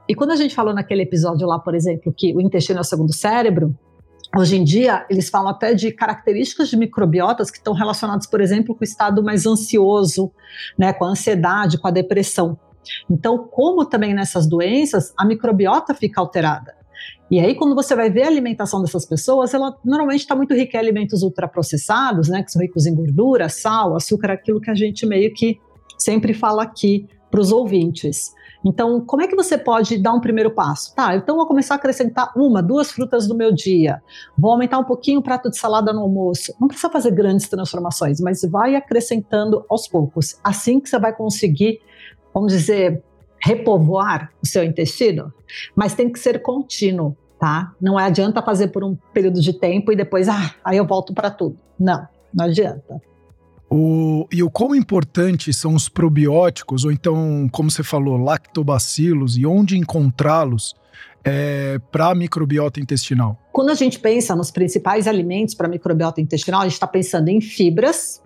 E 0.08 0.14
quando 0.14 0.32
a 0.32 0.36
gente 0.36 0.54
falou 0.54 0.74
naquele 0.74 1.02
episódio 1.02 1.46
lá, 1.46 1.58
por 1.58 1.74
exemplo, 1.74 2.12
que 2.12 2.34
o 2.34 2.40
intestino 2.40 2.78
é 2.78 2.80
o 2.80 2.84
segundo 2.84 3.14
cérebro, 3.14 3.74
Hoje 4.34 4.56
em 4.56 4.64
dia, 4.64 5.04
eles 5.10 5.28
falam 5.28 5.50
até 5.50 5.74
de 5.74 5.92
características 5.92 6.70
de 6.70 6.76
microbiotas 6.78 7.50
que 7.50 7.58
estão 7.58 7.74
relacionadas, 7.74 8.26
por 8.26 8.40
exemplo, 8.40 8.74
com 8.74 8.80
o 8.80 8.84
estado 8.84 9.22
mais 9.22 9.44
ansioso, 9.44 10.32
né, 10.78 10.90
com 10.90 11.04
a 11.04 11.08
ansiedade, 11.08 11.76
com 11.76 11.86
a 11.86 11.90
depressão. 11.90 12.58
Então, 13.10 13.36
como 13.36 13.84
também 13.84 14.14
nessas 14.14 14.46
doenças, 14.46 15.12
a 15.18 15.26
microbiota 15.26 15.92
fica 15.92 16.18
alterada. 16.18 16.74
E 17.30 17.40
aí, 17.40 17.54
quando 17.54 17.74
você 17.74 17.94
vai 17.94 18.08
ver 18.08 18.22
a 18.22 18.28
alimentação 18.28 18.80
dessas 18.80 19.04
pessoas, 19.04 19.52
ela 19.52 19.76
normalmente 19.84 20.20
está 20.20 20.34
muito 20.34 20.54
rica 20.54 20.78
em 20.78 20.80
alimentos 20.80 21.22
ultraprocessados, 21.22 22.30
né, 22.30 22.42
que 22.42 22.50
são 22.50 22.62
ricos 22.62 22.86
em 22.86 22.94
gordura, 22.94 23.50
sal, 23.50 23.94
açúcar, 23.94 24.30
aquilo 24.32 24.62
que 24.62 24.70
a 24.70 24.74
gente 24.74 25.04
meio 25.04 25.30
que 25.34 25.58
sempre 25.98 26.32
fala 26.32 26.62
aqui 26.62 27.06
para 27.30 27.40
os 27.40 27.52
ouvintes. 27.52 28.32
Então, 28.64 29.00
como 29.00 29.22
é 29.22 29.26
que 29.26 29.34
você 29.34 29.58
pode 29.58 29.98
dar 29.98 30.12
um 30.12 30.20
primeiro 30.20 30.50
passo? 30.50 30.94
Tá, 30.94 31.16
então 31.16 31.36
vou 31.36 31.46
começar 31.46 31.74
a 31.74 31.76
acrescentar 31.76 32.32
uma, 32.36 32.62
duas 32.62 32.90
frutas 32.90 33.28
no 33.28 33.34
meu 33.34 33.52
dia. 33.52 34.02
Vou 34.38 34.52
aumentar 34.52 34.78
um 34.78 34.84
pouquinho 34.84 35.20
o 35.20 35.22
prato 35.22 35.50
de 35.50 35.58
salada 35.58 35.92
no 35.92 36.00
almoço. 36.00 36.54
Não 36.60 36.68
precisa 36.68 36.90
fazer 36.90 37.10
grandes 37.10 37.48
transformações, 37.48 38.20
mas 38.20 38.42
vai 38.42 38.76
acrescentando 38.76 39.64
aos 39.68 39.88
poucos. 39.88 40.38
Assim 40.44 40.80
que 40.80 40.88
você 40.88 40.98
vai 40.98 41.14
conseguir, 41.14 41.80
vamos 42.32 42.52
dizer, 42.52 43.02
repovoar 43.42 44.30
o 44.42 44.46
seu 44.46 44.62
intestino, 44.62 45.32
mas 45.74 45.94
tem 45.94 46.10
que 46.10 46.18
ser 46.18 46.40
contínuo, 46.40 47.16
tá? 47.38 47.72
Não 47.80 47.98
adianta 47.98 48.40
fazer 48.40 48.68
por 48.68 48.84
um 48.84 48.96
período 49.12 49.40
de 49.40 49.52
tempo 49.52 49.90
e 49.90 49.96
depois, 49.96 50.28
ah, 50.28 50.54
aí 50.64 50.76
eu 50.76 50.86
volto 50.86 51.12
para 51.12 51.30
tudo. 51.30 51.56
Não, 51.78 52.06
não 52.32 52.44
adianta. 52.44 53.00
O, 53.74 54.28
e 54.30 54.42
o 54.42 54.50
quão 54.50 54.74
importantes 54.74 55.56
são 55.56 55.74
os 55.74 55.88
probióticos, 55.88 56.84
ou 56.84 56.92
então, 56.92 57.48
como 57.50 57.70
você 57.70 57.82
falou, 57.82 58.18
lactobacilos, 58.18 59.38
e 59.38 59.46
onde 59.46 59.78
encontrá-los 59.78 60.74
é, 61.24 61.78
para 61.90 62.10
a 62.10 62.14
microbiota 62.14 62.80
intestinal? 62.80 63.40
Quando 63.50 63.70
a 63.70 63.74
gente 63.74 63.98
pensa 63.98 64.36
nos 64.36 64.50
principais 64.50 65.06
alimentos 65.06 65.54
para 65.54 65.68
microbiota 65.68 66.20
intestinal, 66.20 66.60
a 66.60 66.64
gente 66.64 66.74
está 66.74 66.86
pensando 66.86 67.30
em 67.30 67.40
fibras, 67.40 68.22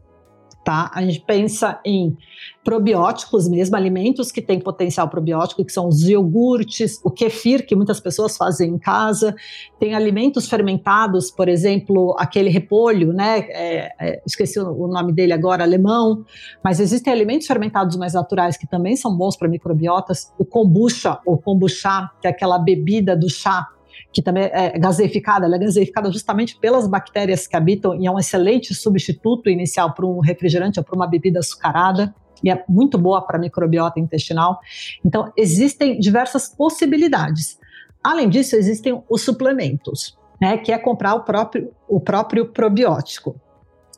tá? 0.67 0.91
A 0.93 1.01
gente 1.01 1.21
pensa 1.21 1.81
em 1.85 2.17
probióticos 2.65 3.49
mesmo, 3.49 3.77
alimentos 3.77 4.33
que 4.33 4.43
têm 4.43 4.59
potencial 4.59 5.09
probiótico, 5.09 5.65
que 5.65 5.73
são 5.73 5.87
os 5.87 6.03
iogurtes, 6.03 7.01
o 7.05 7.11
kefir, 7.11 7.65
que 7.65 7.77
muitas 7.77 8.01
pessoas 8.01 8.37
fazem 8.37 8.71
em 8.71 8.79
casa. 8.79 9.33
Tem 9.79 9.95
alimentos 9.95 10.49
fermentados, 10.49 11.31
por 11.31 11.49
exemplo, 11.49 12.17
aquele 12.19 12.51
repolho, 12.51 13.13
né? 13.13 13.47
É, 13.49 13.93
é, 14.01 14.23
esqueci 14.27 14.59
o 14.59 14.89
nome 14.89 15.13
dele 15.13 15.33
agora, 15.33 15.63
alemão. 15.63 16.25
Mas 16.65 16.81
existem 16.81 17.13
alimentos 17.13 17.47
fermentados 17.47 17.97
mais 17.97 18.15
naturais 18.15 18.57
que 18.57 18.67
também 18.67 18.97
são 18.97 19.17
bons 19.17 19.37
para 19.37 19.47
microbiotas. 19.47 20.33
O 20.37 20.45
kombucha, 20.45 21.21
ou 21.25 21.39
kombucha, 21.39 22.11
que 22.21 22.27
é 22.27 22.31
aquela 22.31 22.59
bebida 22.59 23.17
do 23.17 23.31
chá 23.31 23.69
que 24.17 24.23
também 24.23 24.45
é 24.45 24.79
gaseificada, 24.79 25.45
ela 25.45 25.57
é 25.57 25.59
gaseificada 25.59 26.11
justamente 26.11 26.59
pelas 26.59 26.89
bactérias 26.89 27.47
que 27.47 27.55
habitam 27.55 27.95
e 28.01 28.07
é 28.07 28.11
um 28.11 28.19
excelente 28.19 28.75
substituto 28.75 29.51
inicial 29.51 29.93
para 29.93 30.07
um 30.07 30.21
refrigerante 30.21 30.79
ou 30.79 30.85
para 30.87 30.97
uma 30.97 31.07
bebida 31.07 31.41
açucarada 31.41 32.15
e 32.43 32.51
é 32.51 32.65
muito 32.67 32.97
boa 32.97 33.21
para 33.21 33.37
a 33.37 33.39
microbiota 33.39 34.01
intestinal. 34.01 34.59
Então, 35.05 35.31
existem 35.37 35.99
diversas 35.99 36.49
possibilidades. 36.49 37.59
Além 38.03 38.31
disso, 38.31 38.57
existem 38.57 39.03
os 39.07 39.21
suplementos, 39.21 40.17
né, 40.41 40.57
que 40.57 40.73
é 40.73 40.79
comprar 40.79 41.15
o 41.15 41.21
próprio, 41.21 41.71
o 41.87 42.01
próprio 42.01 42.47
probiótico. 42.47 43.39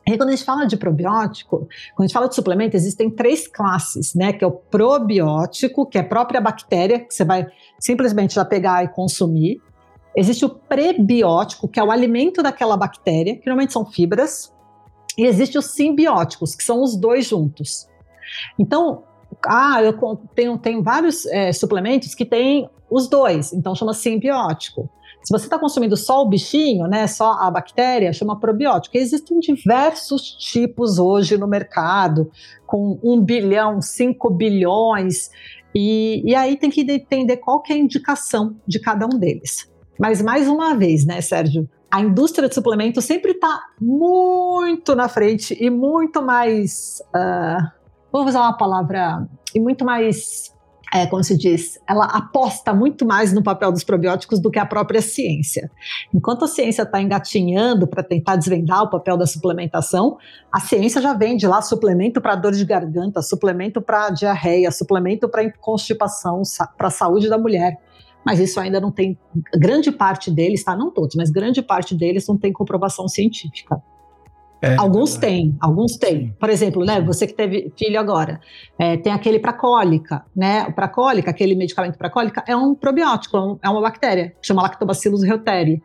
E 0.05 0.17
quando 0.17 0.29
a 0.29 0.35
gente 0.35 0.43
fala 0.43 0.65
de 0.65 0.75
probiótico, 0.75 1.59
quando 1.95 1.99
a 1.99 2.01
gente 2.07 2.13
fala 2.13 2.27
de 2.27 2.35
suplemento, 2.35 2.75
existem 2.75 3.09
três 3.09 3.47
classes, 3.47 4.15
né? 4.15 4.33
Que 4.33 4.43
é 4.43 4.47
o 4.47 4.51
probiótico, 4.51 5.85
que 5.85 5.99
é 5.99 6.01
a 6.01 6.03
própria 6.03 6.41
bactéria, 6.41 6.99
que 6.99 7.13
você 7.13 7.23
vai 7.23 7.45
simplesmente 7.79 8.33
já 8.33 8.43
pegar 8.43 8.83
e 8.83 8.87
consumir. 8.87 9.61
Existe 10.15 10.45
o 10.45 10.49
prebiótico, 10.49 11.67
que 11.67 11.79
é 11.79 11.83
o 11.83 11.91
alimento 11.91 12.41
daquela 12.41 12.75
bactéria, 12.75 13.35
que 13.35 13.45
normalmente 13.45 13.73
são 13.73 13.85
fibras, 13.85 14.53
e 15.17 15.25
existe 15.25 15.57
os 15.57 15.67
simbióticos, 15.67 16.55
que 16.55 16.63
são 16.63 16.81
os 16.81 16.95
dois 16.95 17.27
juntos. 17.27 17.87
Então, 18.57 19.03
ah, 19.45 19.81
eu 19.83 19.93
tenho, 20.35 20.57
tenho 20.57 20.83
vários 20.83 21.25
é, 21.27 21.51
suplementos 21.51 22.15
que 22.15 22.25
têm 22.25 22.69
os 22.89 23.07
dois, 23.07 23.53
então 23.53 23.75
chama 23.75 23.93
simbiótico. 23.93 24.89
Se 25.21 25.31
você 25.31 25.45
está 25.45 25.59
consumindo 25.59 25.97
só 25.97 26.21
o 26.21 26.29
bichinho, 26.29 26.87
né, 26.87 27.05
só 27.05 27.33
a 27.33 27.51
bactéria, 27.51 28.13
chama 28.13 28.39
probiótico. 28.39 28.95
E 28.95 28.99
existem 28.99 29.39
diversos 29.39 30.31
tipos 30.31 30.97
hoje 30.97 31.37
no 31.37 31.47
mercado, 31.47 32.31
com 32.65 32.97
um 33.03 33.21
bilhão, 33.21 33.81
cinco 33.81 34.29
bilhões, 34.29 35.29
e, 35.75 36.23
e 36.25 36.33
aí 36.33 36.55
tem 36.55 36.69
que 36.69 36.81
entender 36.81 37.37
qual 37.37 37.61
que 37.61 37.73
é 37.73 37.75
a 37.75 37.79
indicação 37.79 38.55
de 38.65 38.79
cada 38.79 39.05
um 39.05 39.19
deles. 39.19 39.69
Mas 39.99 40.21
mais 40.21 40.47
uma 40.47 40.75
vez, 40.75 41.05
né, 41.05 41.19
Sérgio? 41.19 41.69
A 41.91 41.99
indústria 41.99 42.47
de 42.47 42.55
suplemento 42.55 43.01
sempre 43.01 43.31
está 43.33 43.59
muito 43.81 44.95
na 44.95 45.09
frente 45.09 45.57
e 45.59 45.69
muito 45.69 46.21
mais. 46.21 47.01
Uh, 47.13 47.67
vou 48.11 48.25
usar 48.25 48.41
uma 48.41 48.57
palavra. 48.57 49.27
E 49.53 49.59
muito 49.59 49.83
mais. 49.83 50.57
É, 50.91 51.05
como 51.05 51.23
se 51.23 51.37
diz, 51.37 51.79
ela 51.87 52.05
aposta 52.05 52.73
muito 52.73 53.05
mais 53.05 53.31
no 53.31 53.43
papel 53.43 53.71
dos 53.71 53.83
probióticos 53.83 54.39
do 54.39 54.49
que 54.49 54.57
a 54.57 54.65
própria 54.65 55.03
ciência. 55.03 55.69
Enquanto 56.11 56.45
a 56.45 56.47
ciência 56.47 56.81
está 56.81 56.99
engatinhando 56.99 57.85
para 57.85 58.01
tentar 58.01 58.37
desvendar 58.37 58.81
o 58.81 58.89
papel 58.89 59.15
da 59.15 59.27
suplementação, 59.27 60.17
a 60.51 60.59
ciência 60.59 60.99
já 60.99 61.13
vende 61.13 61.45
lá 61.45 61.61
suplemento 61.61 62.19
para 62.19 62.33
dor 62.33 62.53
de 62.53 62.65
garganta, 62.65 63.21
suplemento 63.21 63.79
para 63.79 64.09
diarreia, 64.09 64.71
suplemento 64.71 65.29
para 65.29 65.51
constipação, 65.59 66.41
para 66.75 66.87
a 66.87 66.91
saúde 66.91 67.29
da 67.29 67.37
mulher 67.37 67.77
mas 68.25 68.39
isso 68.39 68.59
ainda 68.59 68.79
não 68.79 68.91
tem. 68.91 69.17
Grande 69.55 69.91
parte 69.91 70.29
deles, 70.29 70.63
tá? 70.63 70.75
Não 70.75 70.91
todos, 70.91 71.15
mas 71.15 71.29
grande 71.29 71.61
parte 71.61 71.95
deles 71.95 72.27
não 72.27 72.37
tem 72.37 72.51
comprovação 72.51 73.07
científica. 73.07 73.81
É, 74.61 74.75
alguns 74.75 75.15
é. 75.15 75.19
têm, 75.19 75.57
alguns 75.59 75.95
têm. 75.95 76.35
Por 76.37 76.49
exemplo, 76.49 76.83
né, 76.83 76.99
você 76.99 77.25
que 77.25 77.33
teve 77.33 77.71
filho 77.77 77.97
agora, 77.97 78.41
é, 78.77 78.97
tem 78.97 79.13
aquele 79.13 79.39
para 79.39 79.53
cólica, 79.53 80.25
né? 80.35 80.69
Para 80.71 80.87
cólica, 80.87 81.29
aquele 81.29 81.55
medicamento 81.55 81.97
para 81.97 82.09
cólica 82.09 82.43
é 82.45 82.55
um 82.55 82.75
probiótico, 82.75 83.37
é, 83.63 83.67
é 83.67 83.69
uma 83.69 83.81
bactéria, 83.81 84.35
chama 84.41 84.61
Lactobacillus 84.61 85.23
reuteri. 85.23 85.81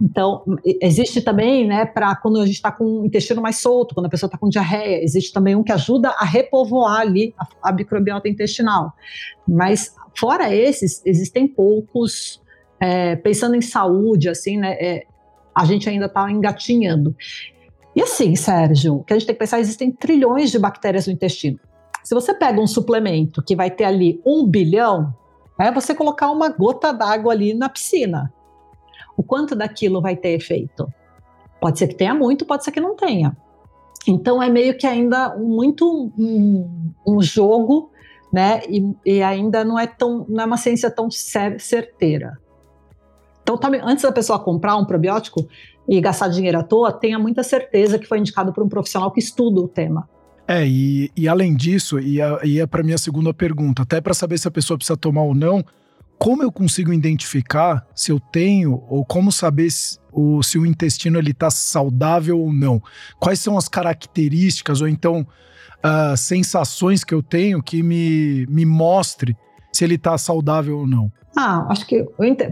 Então, 0.00 0.42
existe 0.80 1.20
também, 1.20 1.66
né, 1.66 1.84
para 1.84 2.16
quando 2.16 2.40
a 2.40 2.46
gente 2.46 2.54
está 2.54 2.72
com 2.72 3.02
o 3.02 3.06
intestino 3.06 3.42
mais 3.42 3.58
solto, 3.58 3.94
quando 3.94 4.06
a 4.06 4.08
pessoa 4.08 4.28
está 4.28 4.38
com 4.38 4.48
diarreia, 4.48 5.02
existe 5.02 5.32
também 5.32 5.54
um 5.54 5.62
que 5.62 5.72
ajuda 5.72 6.08
a 6.18 6.24
repovoar 6.24 7.00
ali 7.00 7.34
a, 7.38 7.68
a 7.68 7.72
microbiota 7.72 8.28
intestinal. 8.28 8.92
Mas, 9.46 9.94
fora 10.18 10.54
esses, 10.54 11.02
existem 11.04 11.46
poucos, 11.46 12.40
é, 12.80 13.14
pensando 13.16 13.54
em 13.54 13.60
saúde, 13.60 14.28
assim, 14.28 14.56
né, 14.56 14.72
é, 14.80 15.04
a 15.54 15.64
gente 15.66 15.88
ainda 15.88 16.06
está 16.06 16.30
engatinhando. 16.30 17.14
E 17.94 18.00
assim, 18.00 18.34
Sérgio, 18.34 18.96
o 18.96 19.04
que 19.04 19.12
a 19.12 19.18
gente 19.18 19.26
tem 19.26 19.34
que 19.34 19.40
pensar, 19.40 19.60
existem 19.60 19.90
trilhões 19.90 20.50
de 20.50 20.58
bactérias 20.58 21.06
no 21.06 21.12
intestino. 21.12 21.58
Se 22.02 22.14
você 22.14 22.32
pega 22.32 22.58
um 22.58 22.66
suplemento 22.66 23.42
que 23.42 23.54
vai 23.54 23.70
ter 23.70 23.84
ali 23.84 24.20
um 24.24 24.46
bilhão, 24.46 25.12
é 25.60 25.70
você 25.70 25.94
colocar 25.94 26.30
uma 26.30 26.48
gota 26.48 26.92
d'água 26.92 27.32
ali 27.32 27.52
na 27.52 27.68
piscina 27.68 28.32
o 29.16 29.22
quanto 29.22 29.54
daquilo 29.54 30.00
vai 30.00 30.16
ter 30.16 30.30
efeito. 30.30 30.88
Pode 31.60 31.78
ser 31.78 31.88
que 31.88 31.94
tenha 31.94 32.14
muito, 32.14 32.46
pode 32.46 32.64
ser 32.64 32.72
que 32.72 32.80
não 32.80 32.96
tenha. 32.96 33.36
Então 34.06 34.42
é 34.42 34.48
meio 34.48 34.76
que 34.76 34.86
ainda 34.86 35.36
muito 35.36 36.12
um, 36.18 36.92
um 37.06 37.20
jogo, 37.20 37.90
né? 38.32 38.62
E, 38.68 38.94
e, 39.04 39.22
ainda 39.22 39.64
não 39.64 39.78
é 39.78 39.86
tão, 39.86 40.24
não 40.28 40.42
é 40.42 40.46
uma 40.46 40.56
ciência 40.56 40.90
tão 40.90 41.08
certeira. 41.10 42.38
Então, 43.42 43.58
antes 43.82 44.04
da 44.04 44.12
pessoa 44.12 44.38
comprar 44.38 44.76
um 44.76 44.84
probiótico 44.84 45.46
e 45.88 46.00
gastar 46.00 46.28
dinheiro 46.28 46.58
à 46.58 46.62
toa, 46.62 46.92
tenha 46.92 47.18
muita 47.18 47.42
certeza 47.42 47.98
que 47.98 48.06
foi 48.06 48.18
indicado 48.18 48.52
por 48.52 48.62
um 48.62 48.68
profissional 48.68 49.10
que 49.10 49.18
estuda 49.18 49.60
o 49.60 49.68
tema. 49.68 50.08
É, 50.46 50.66
e, 50.66 51.10
e 51.16 51.28
além 51.28 51.54
disso, 51.54 51.98
e 51.98 52.20
é 52.20 52.66
para 52.66 52.82
minha 52.82 52.98
segunda 52.98 53.34
pergunta, 53.34 53.82
até 53.82 54.00
para 54.00 54.14
saber 54.14 54.38
se 54.38 54.48
a 54.48 54.50
pessoa 54.50 54.76
precisa 54.76 54.96
tomar 54.96 55.22
ou 55.22 55.34
não, 55.34 55.64
como 56.20 56.42
eu 56.42 56.52
consigo 56.52 56.92
identificar 56.92 57.86
se 57.94 58.12
eu 58.12 58.20
tenho 58.20 58.84
ou 58.90 59.06
como 59.06 59.32
saber 59.32 59.70
se 59.70 59.98
o, 60.12 60.42
se 60.42 60.58
o 60.58 60.66
intestino 60.66 61.18
ele 61.18 61.30
está 61.30 61.50
saudável 61.50 62.38
ou 62.38 62.52
não? 62.52 62.82
Quais 63.18 63.40
são 63.40 63.56
as 63.56 63.68
características 63.68 64.82
ou 64.82 64.88
então 64.88 65.26
uh, 65.82 66.14
sensações 66.18 67.02
que 67.02 67.14
eu 67.14 67.22
tenho 67.22 67.62
que 67.62 67.82
me, 67.82 68.44
me 68.50 68.66
mostre 68.66 69.34
se 69.72 69.84
ele 69.84 69.94
está 69.94 70.16
saudável 70.18 70.78
ou 70.78 70.86
não? 70.86 71.10
Ah, 71.36 71.66
acho 71.70 71.86
que 71.86 72.04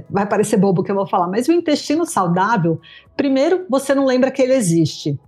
vai 0.08 0.26
parecer 0.26 0.56
bobo 0.56 0.80
o 0.82 0.84
que 0.84 0.90
eu 0.90 0.94
vou 0.94 1.06
falar, 1.06 1.26
mas 1.26 1.48
o 1.48 1.52
intestino 1.52 2.06
saudável, 2.06 2.80
primeiro, 3.16 3.66
você 3.68 3.92
não 3.92 4.06
lembra 4.06 4.30
que 4.30 4.40
ele 4.40 4.54
existe. 4.54 5.18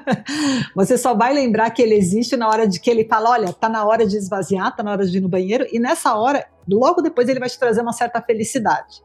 você 0.74 0.96
só 0.96 1.14
vai 1.14 1.34
lembrar 1.34 1.70
que 1.70 1.82
ele 1.82 1.94
existe 1.94 2.36
na 2.36 2.48
hora 2.48 2.66
de 2.66 2.80
que 2.80 2.90
ele 2.90 3.04
fala: 3.04 3.30
olha, 3.30 3.52
tá 3.52 3.68
na 3.68 3.84
hora 3.84 4.06
de 4.06 4.16
esvaziar, 4.16 4.74
tá 4.74 4.82
na 4.82 4.92
hora 4.92 5.06
de 5.06 5.18
ir 5.18 5.20
no 5.20 5.28
banheiro, 5.28 5.66
e 5.70 5.78
nessa 5.78 6.14
hora, 6.16 6.46
logo 6.66 7.02
depois, 7.02 7.28
ele 7.28 7.38
vai 7.38 7.50
te 7.50 7.58
trazer 7.58 7.82
uma 7.82 7.92
certa 7.92 8.20
felicidade. 8.22 9.02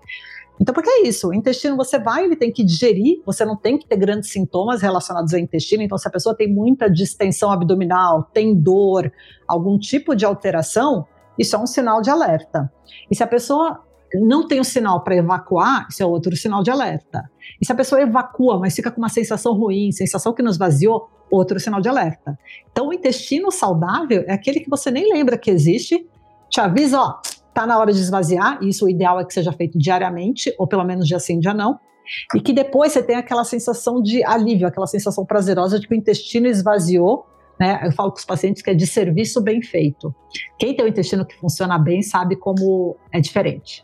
Então, 0.59 0.73
porque 0.73 0.89
é 0.89 1.07
isso, 1.07 1.27
o 1.27 1.33
intestino 1.33 1.75
você 1.75 1.99
vai, 1.99 2.23
ele 2.23 2.35
tem 2.37 2.49
que 2.51 2.63
digerir, 2.63 3.21
você 3.25 3.43
não 3.43 3.57
tem 3.57 3.77
que 3.77 3.85
ter 3.85 3.97
grandes 3.97 4.31
sintomas 4.31 4.81
relacionados 4.81 5.33
ao 5.33 5.39
intestino. 5.39 5.83
Então, 5.83 5.97
se 5.97 6.07
a 6.07 6.11
pessoa 6.11 6.33
tem 6.33 6.51
muita 6.51 6.89
distensão 6.89 7.51
abdominal, 7.51 8.23
tem 8.33 8.55
dor, 8.55 9.11
algum 9.45 9.77
tipo 9.77 10.15
de 10.15 10.23
alteração, 10.25 11.05
isso 11.37 11.55
é 11.55 11.59
um 11.59 11.67
sinal 11.67 12.01
de 12.01 12.09
alerta. 12.09 12.71
E 13.09 13.15
se 13.15 13.23
a 13.23 13.27
pessoa 13.27 13.83
não 14.13 14.47
tem 14.47 14.59
o 14.59 14.63
sinal 14.63 15.03
para 15.03 15.15
evacuar, 15.15 15.87
isso 15.89 16.01
é 16.01 16.05
outro 16.05 16.35
sinal 16.35 16.63
de 16.63 16.71
alerta. 16.71 17.29
E 17.59 17.65
se 17.65 17.71
a 17.71 17.75
pessoa 17.75 18.01
evacua, 18.01 18.59
mas 18.59 18.75
fica 18.75 18.91
com 18.91 18.97
uma 18.97 19.09
sensação 19.09 19.53
ruim, 19.53 19.91
sensação 19.91 20.33
que 20.33 20.41
nos 20.41 20.57
vaziou, 20.57 21.09
outro 21.29 21.59
sinal 21.59 21.81
de 21.81 21.89
alerta. 21.89 22.37
Então, 22.71 22.87
o 22.87 22.93
intestino 22.93 23.51
saudável 23.51 24.23
é 24.27 24.33
aquele 24.33 24.59
que 24.59 24.69
você 24.69 24.91
nem 24.91 25.11
lembra 25.11 25.37
que 25.37 25.49
existe, 25.49 26.07
te 26.49 26.61
avisa, 26.61 26.99
ó, 26.99 27.19
tá 27.53 27.65
na 27.65 27.77
hora 27.77 27.91
de 27.91 27.99
esvaziar, 27.99 28.59
e 28.61 28.69
isso 28.69 28.85
o 28.85 28.89
ideal 28.89 29.19
é 29.19 29.25
que 29.25 29.33
seja 29.33 29.51
feito 29.51 29.77
diariamente, 29.77 30.53
ou 30.59 30.67
pelo 30.67 30.83
menos 30.83 31.07
dia 31.07 31.19
sim, 31.19 31.39
dia 31.39 31.53
não, 31.53 31.79
e 32.35 32.39
que 32.39 32.53
depois 32.53 32.91
você 32.91 33.01
tem 33.01 33.15
aquela 33.15 33.43
sensação 33.43 34.01
de 34.01 34.23
alívio, 34.23 34.67
aquela 34.67 34.87
sensação 34.87 35.25
prazerosa 35.25 35.79
de 35.79 35.87
que 35.87 35.93
o 35.93 35.97
intestino 35.97 36.47
esvaziou, 36.47 37.25
né? 37.59 37.79
Eu 37.83 37.91
falo 37.91 38.11
com 38.11 38.17
os 38.17 38.25
pacientes 38.25 38.61
que 38.61 38.69
é 38.69 38.73
de 38.73 38.85
serviço 38.85 39.41
bem 39.41 39.61
feito. 39.61 40.13
Quem 40.59 40.75
tem 40.75 40.85
o 40.85 40.87
intestino 40.87 41.25
que 41.25 41.37
funciona 41.37 41.77
bem 41.77 42.01
sabe 42.01 42.35
como 42.35 42.97
é 43.11 43.19
diferente. 43.19 43.83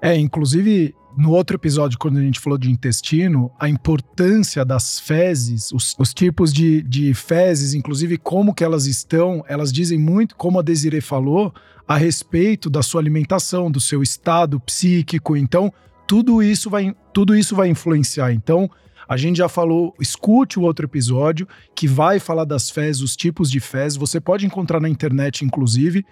É, 0.00 0.16
inclusive 0.16 0.94
no 1.16 1.32
outro 1.32 1.56
episódio, 1.56 1.98
quando 1.98 2.18
a 2.18 2.22
gente 2.22 2.38
falou 2.38 2.58
de 2.58 2.70
intestino, 2.70 3.50
a 3.58 3.68
importância 3.68 4.64
das 4.64 5.00
fezes, 5.00 5.72
os, 5.72 5.96
os, 5.98 6.12
tipos 6.12 6.52
de, 6.52 6.82
de 6.82 7.14
fezes, 7.14 7.72
inclusive 7.72 8.18
como 8.18 8.54
que 8.54 8.62
elas 8.62 8.86
estão, 8.86 9.42
elas 9.48 9.72
dizem 9.72 9.98
muito, 9.98 10.36
como 10.36 10.58
a 10.58 10.62
Desiree 10.62 11.00
falou, 11.00 11.54
a 11.88 11.96
respeito 11.96 12.68
da 12.68 12.82
sua 12.82 13.00
alimentação, 13.00 13.70
do 13.70 13.80
seu 13.80 14.02
estado 14.02 14.60
psíquico. 14.60 15.36
Então, 15.36 15.72
tudo 16.06 16.42
isso 16.42 16.68
vai, 16.68 16.94
tudo 17.14 17.34
isso 17.34 17.56
vai 17.56 17.68
influenciar. 17.68 18.32
Então, 18.32 18.70
a 19.08 19.16
gente 19.16 19.36
já 19.36 19.48
falou, 19.48 19.94
escute 20.00 20.58
o 20.58 20.62
outro 20.62 20.86
episódio 20.86 21.46
que 21.74 21.86
vai 21.86 22.18
falar 22.18 22.44
das 22.44 22.70
fezes, 22.70 23.02
os 23.02 23.16
tipos 23.16 23.50
de 23.50 23.60
fezes. 23.60 23.96
Você 23.96 24.20
pode 24.20 24.46
encontrar 24.46 24.80
na 24.80 24.88
internet, 24.88 25.44
inclusive 25.44 26.04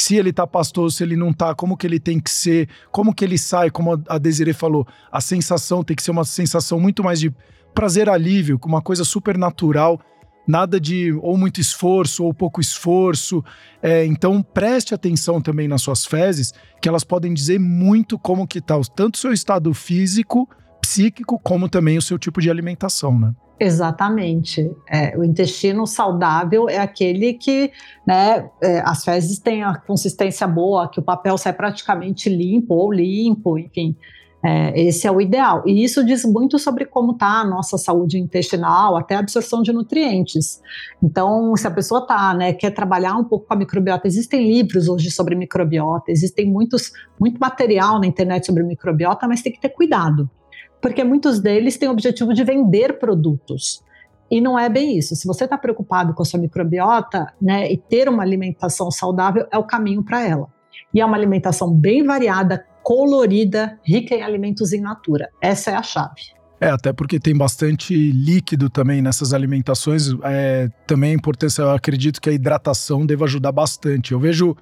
se 0.00 0.14
ele 0.14 0.32
tá 0.32 0.46
pastoso, 0.46 0.96
se 0.96 1.02
ele 1.02 1.16
não 1.16 1.32
tá, 1.32 1.54
como 1.54 1.76
que 1.76 1.86
ele 1.86 1.98
tem 1.98 2.20
que 2.20 2.30
ser, 2.30 2.68
como 2.92 3.12
que 3.12 3.24
ele 3.24 3.36
sai, 3.36 3.70
como 3.70 4.00
a 4.08 4.16
Desiree 4.16 4.52
falou, 4.52 4.86
a 5.10 5.20
sensação 5.20 5.82
tem 5.82 5.96
que 5.96 6.02
ser 6.02 6.12
uma 6.12 6.24
sensação 6.24 6.78
muito 6.78 7.02
mais 7.02 7.18
de 7.18 7.34
prazer, 7.74 8.08
alívio, 8.08 8.60
uma 8.64 8.80
coisa 8.80 9.04
super 9.04 9.36
natural, 9.36 10.00
nada 10.46 10.80
de 10.80 11.12
ou 11.20 11.36
muito 11.36 11.60
esforço 11.60 12.24
ou 12.24 12.32
pouco 12.32 12.60
esforço. 12.60 13.44
É, 13.82 14.06
então 14.06 14.42
preste 14.42 14.94
atenção 14.94 15.40
também 15.40 15.68
nas 15.68 15.82
suas 15.82 16.06
fezes, 16.06 16.54
que 16.80 16.88
elas 16.88 17.04
podem 17.04 17.34
dizer 17.34 17.58
muito 17.58 18.18
como 18.18 18.46
que 18.46 18.60
tá 18.60 18.80
tanto 18.94 19.18
seu 19.18 19.32
estado 19.32 19.74
físico, 19.74 20.48
psíquico, 20.88 21.38
como 21.38 21.68
também 21.68 21.98
o 21.98 22.02
seu 22.02 22.18
tipo 22.18 22.40
de 22.40 22.50
alimentação, 22.50 23.18
né? 23.18 23.34
Exatamente. 23.60 24.70
É, 24.88 25.16
o 25.18 25.24
intestino 25.24 25.86
saudável 25.86 26.68
é 26.68 26.78
aquele 26.78 27.34
que 27.34 27.70
né, 28.06 28.48
é, 28.62 28.80
as 28.80 29.04
fezes 29.04 29.38
têm 29.38 29.62
a 29.62 29.74
consistência 29.74 30.46
boa, 30.46 30.88
que 30.88 30.98
o 30.98 31.02
papel 31.02 31.36
sai 31.36 31.52
praticamente 31.52 32.30
limpo 32.30 32.74
ou 32.74 32.90
limpo, 32.90 33.58
enfim. 33.58 33.94
É, 34.42 34.80
esse 34.80 35.06
é 35.06 35.10
o 35.10 35.20
ideal. 35.20 35.62
E 35.66 35.84
isso 35.84 36.06
diz 36.06 36.24
muito 36.24 36.58
sobre 36.58 36.86
como 36.86 37.12
está 37.12 37.40
a 37.40 37.44
nossa 37.44 37.76
saúde 37.76 38.16
intestinal, 38.16 38.96
até 38.96 39.16
a 39.16 39.18
absorção 39.18 39.60
de 39.62 39.72
nutrientes. 39.72 40.62
Então, 41.02 41.54
se 41.56 41.66
a 41.66 41.70
pessoa 41.70 42.06
tá, 42.06 42.32
né, 42.32 42.52
quer 42.52 42.70
trabalhar 42.70 43.14
um 43.16 43.24
pouco 43.24 43.46
com 43.46 43.54
a 43.54 43.56
microbiota, 43.56 44.06
existem 44.06 44.46
livros 44.46 44.88
hoje 44.88 45.10
sobre 45.10 45.34
microbiota, 45.34 46.10
existem 46.10 46.46
muitos, 46.46 46.92
muito 47.20 47.38
material 47.38 48.00
na 48.00 48.06
internet 48.06 48.46
sobre 48.46 48.62
microbiota, 48.62 49.26
mas 49.26 49.42
tem 49.42 49.52
que 49.52 49.60
ter 49.60 49.70
cuidado 49.70 50.30
porque 50.80 51.04
muitos 51.04 51.40
deles 51.40 51.76
têm 51.76 51.88
o 51.88 51.92
objetivo 51.92 52.32
de 52.32 52.44
vender 52.44 52.98
produtos. 52.98 53.82
E 54.30 54.40
não 54.40 54.58
é 54.58 54.68
bem 54.68 54.98
isso. 54.98 55.16
Se 55.16 55.26
você 55.26 55.44
está 55.44 55.56
preocupado 55.56 56.12
com 56.12 56.22
a 56.22 56.24
sua 56.24 56.38
microbiota, 56.38 57.32
né, 57.40 57.70
e 57.70 57.76
ter 57.76 58.08
uma 58.08 58.22
alimentação 58.22 58.90
saudável 58.90 59.46
é 59.50 59.56
o 59.56 59.64
caminho 59.64 60.02
para 60.02 60.26
ela. 60.26 60.48
E 60.92 61.00
é 61.00 61.04
uma 61.04 61.16
alimentação 61.16 61.72
bem 61.72 62.04
variada, 62.04 62.64
colorida, 62.82 63.78
rica 63.84 64.14
em 64.14 64.22
alimentos 64.22 64.72
in 64.72 64.80
natura. 64.80 65.28
Essa 65.40 65.70
é 65.70 65.74
a 65.74 65.82
chave. 65.82 66.38
É, 66.60 66.70
até 66.70 66.92
porque 66.92 67.20
tem 67.20 67.36
bastante 67.36 67.94
líquido 67.94 68.68
também 68.68 69.00
nessas 69.00 69.32
alimentações. 69.32 70.08
É, 70.24 70.68
também 70.86 71.12
a 71.12 71.14
importância, 71.14 71.62
eu 71.62 71.70
acredito 71.70 72.20
que 72.20 72.28
a 72.28 72.32
hidratação 72.32 73.06
deve 73.06 73.22
ajudar 73.24 73.52
bastante. 73.52 74.12
Eu 74.12 74.18
vejo, 74.18 74.56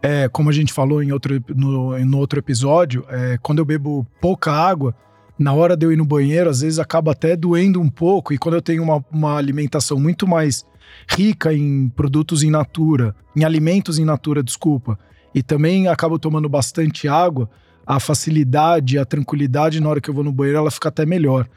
é, 0.00 0.28
como 0.28 0.48
a 0.48 0.52
gente 0.52 0.72
falou 0.72 1.02
em 1.02 1.10
outro, 1.10 1.42
no, 1.54 1.98
no 1.98 2.18
outro 2.18 2.38
episódio, 2.38 3.04
é, 3.08 3.36
quando 3.42 3.58
eu 3.58 3.64
bebo 3.64 4.06
pouca 4.20 4.52
água, 4.52 4.94
na 5.38 5.52
hora 5.52 5.76
de 5.76 5.84
eu 5.84 5.92
ir 5.92 5.96
no 5.96 6.04
banheiro, 6.04 6.48
às 6.48 6.60
vezes 6.60 6.78
acaba 6.78 7.12
até 7.12 7.36
doendo 7.36 7.80
um 7.80 7.88
pouco. 7.88 8.32
E 8.32 8.38
quando 8.38 8.54
eu 8.54 8.62
tenho 8.62 8.82
uma, 8.82 9.04
uma 9.10 9.36
alimentação 9.36 9.98
muito 9.98 10.26
mais 10.26 10.64
rica 11.08 11.52
em 11.52 11.88
produtos 11.88 12.42
in 12.42 12.50
natura, 12.50 13.14
em 13.34 13.44
alimentos 13.44 13.98
in 13.98 14.04
natura, 14.04 14.42
desculpa, 14.42 14.98
e 15.34 15.42
também 15.42 15.88
acabo 15.88 16.18
tomando 16.18 16.48
bastante 16.48 17.08
água, 17.08 17.50
a 17.86 18.00
facilidade, 18.00 18.98
a 18.98 19.04
tranquilidade 19.04 19.80
na 19.80 19.88
hora 19.88 20.00
que 20.00 20.08
eu 20.08 20.14
vou 20.14 20.24
no 20.24 20.32
banheiro, 20.32 20.58
ela 20.58 20.70
fica 20.70 20.88
até 20.88 21.04
melhor. 21.04 21.48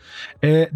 É, 0.42 0.70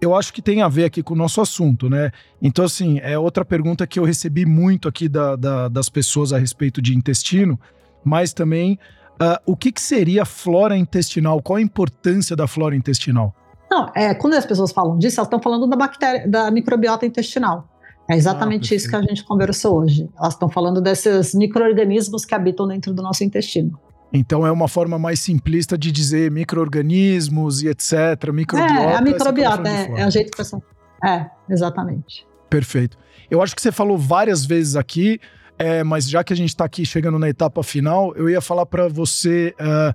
eu 0.00 0.14
acho 0.14 0.32
que 0.32 0.40
tem 0.40 0.62
a 0.62 0.68
ver 0.68 0.84
aqui 0.84 1.02
com 1.02 1.12
o 1.12 1.16
nosso 1.16 1.40
assunto, 1.40 1.90
né? 1.90 2.10
Então, 2.40 2.64
assim, 2.64 2.98
é 3.00 3.18
outra 3.18 3.44
pergunta 3.44 3.86
que 3.86 4.00
eu 4.00 4.04
recebi 4.04 4.46
muito 4.46 4.88
aqui 4.88 5.08
da, 5.08 5.36
da, 5.36 5.68
das 5.68 5.90
pessoas 5.90 6.32
a 6.32 6.38
respeito 6.38 6.80
de 6.80 6.96
intestino, 6.96 7.60
mas 8.02 8.32
também 8.32 8.78
Uh, 9.20 9.36
o 9.44 9.56
que, 9.56 9.70
que 9.70 9.82
seria 9.82 10.24
flora 10.24 10.76
intestinal? 10.76 11.42
Qual 11.42 11.56
a 11.58 11.60
importância 11.60 12.34
da 12.34 12.46
flora 12.46 12.74
intestinal? 12.74 13.34
Não, 13.70 13.90
é, 13.94 14.14
quando 14.14 14.34
as 14.34 14.46
pessoas 14.46 14.72
falam 14.72 14.98
disso, 14.98 15.20
elas 15.20 15.26
estão 15.26 15.40
falando 15.40 15.66
da 15.66 15.76
bactéria, 15.76 16.26
da 16.26 16.50
microbiota 16.50 17.04
intestinal. 17.04 17.68
É 18.10 18.16
exatamente 18.16 18.74
ah, 18.74 18.76
isso 18.76 18.88
que 18.88 18.96
a 18.96 19.02
gente 19.02 19.22
conversou 19.24 19.82
hoje. 19.82 20.08
Elas 20.18 20.34
estão 20.34 20.48
falando 20.48 20.80
desses 20.80 21.34
micro-organismos 21.34 22.24
que 22.24 22.34
habitam 22.34 22.66
dentro 22.66 22.92
do 22.92 23.02
nosso 23.02 23.22
intestino. 23.22 23.78
Então 24.12 24.44
é 24.44 24.50
uma 24.50 24.66
forma 24.66 24.98
mais 24.98 25.20
simplista 25.20 25.78
de 25.78 25.92
dizer 25.92 26.30
micro-organismos 26.30 27.62
e 27.62 27.68
etc. 27.68 28.32
Microbiota. 28.32 28.82
É, 28.82 28.96
a 28.96 29.00
microbiota 29.00 29.68
é, 29.68 30.00
é 30.00 30.06
o 30.06 30.10
jeito 30.10 30.32
que 30.32 30.38
você. 30.38 30.56
É, 31.04 31.26
exatamente. 31.48 32.26
Perfeito. 32.48 32.98
Eu 33.30 33.40
acho 33.40 33.54
que 33.54 33.62
você 33.62 33.70
falou 33.70 33.96
várias 33.96 34.44
vezes 34.44 34.74
aqui 34.74 35.20
é, 35.60 35.84
mas 35.84 36.08
já 36.08 36.24
que 36.24 36.32
a 36.32 36.36
gente 36.36 36.48
está 36.48 36.64
aqui 36.64 36.86
chegando 36.86 37.18
na 37.18 37.28
etapa 37.28 37.62
final, 37.62 38.16
eu 38.16 38.30
ia 38.30 38.40
falar 38.40 38.64
para 38.64 38.88
você 38.88 39.54
uh, 39.60 39.94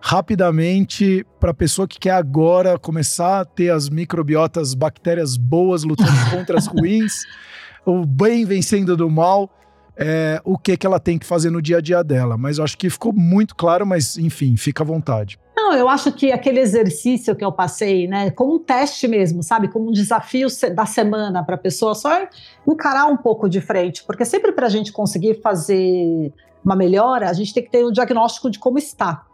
rapidamente, 0.00 1.24
para 1.38 1.52
a 1.52 1.54
pessoa 1.54 1.86
que 1.86 2.00
quer 2.00 2.10
agora 2.10 2.76
começar 2.76 3.42
a 3.42 3.44
ter 3.44 3.70
as 3.70 3.88
microbiotas, 3.88 4.74
bactérias 4.74 5.36
boas 5.36 5.84
lutando 5.84 6.10
contra 6.32 6.58
as 6.58 6.66
ruins, 6.66 7.12
o 7.86 8.04
bem 8.04 8.44
vencendo 8.44 8.96
do 8.96 9.08
mal, 9.08 9.48
é, 9.96 10.40
o 10.44 10.58
que, 10.58 10.76
que 10.76 10.86
ela 10.86 10.98
tem 10.98 11.18
que 11.18 11.26
fazer 11.26 11.50
no 11.50 11.62
dia 11.62 11.78
a 11.78 11.80
dia 11.80 12.02
dela. 12.02 12.36
Mas 12.36 12.58
eu 12.58 12.64
acho 12.64 12.76
que 12.76 12.90
ficou 12.90 13.12
muito 13.12 13.54
claro, 13.54 13.86
mas 13.86 14.16
enfim, 14.16 14.56
fica 14.56 14.82
à 14.82 14.86
vontade. 14.86 15.38
Não, 15.56 15.72
eu 15.72 15.88
acho 15.88 16.12
que 16.12 16.32
aquele 16.32 16.60
exercício 16.60 17.34
que 17.34 17.44
eu 17.44 17.52
passei, 17.52 18.08
né, 18.08 18.30
como 18.30 18.56
um 18.56 18.58
teste 18.58 19.06
mesmo, 19.06 19.42
sabe, 19.42 19.68
como 19.68 19.88
um 19.88 19.92
desafio 19.92 20.48
da 20.74 20.84
semana 20.84 21.44
para 21.44 21.54
a 21.54 21.58
pessoa 21.58 21.94
só 21.94 22.26
encarar 22.68 23.06
um 23.06 23.16
pouco 23.16 23.48
de 23.48 23.60
frente, 23.60 24.04
porque 24.04 24.24
sempre 24.24 24.52
para 24.52 24.66
a 24.66 24.68
gente 24.68 24.92
conseguir 24.92 25.40
fazer 25.40 26.32
uma 26.64 26.74
melhora, 26.74 27.30
a 27.30 27.32
gente 27.32 27.54
tem 27.54 27.62
que 27.62 27.70
ter 27.70 27.84
um 27.84 27.92
diagnóstico 27.92 28.50
de 28.50 28.58
como 28.58 28.78
está. 28.78 29.24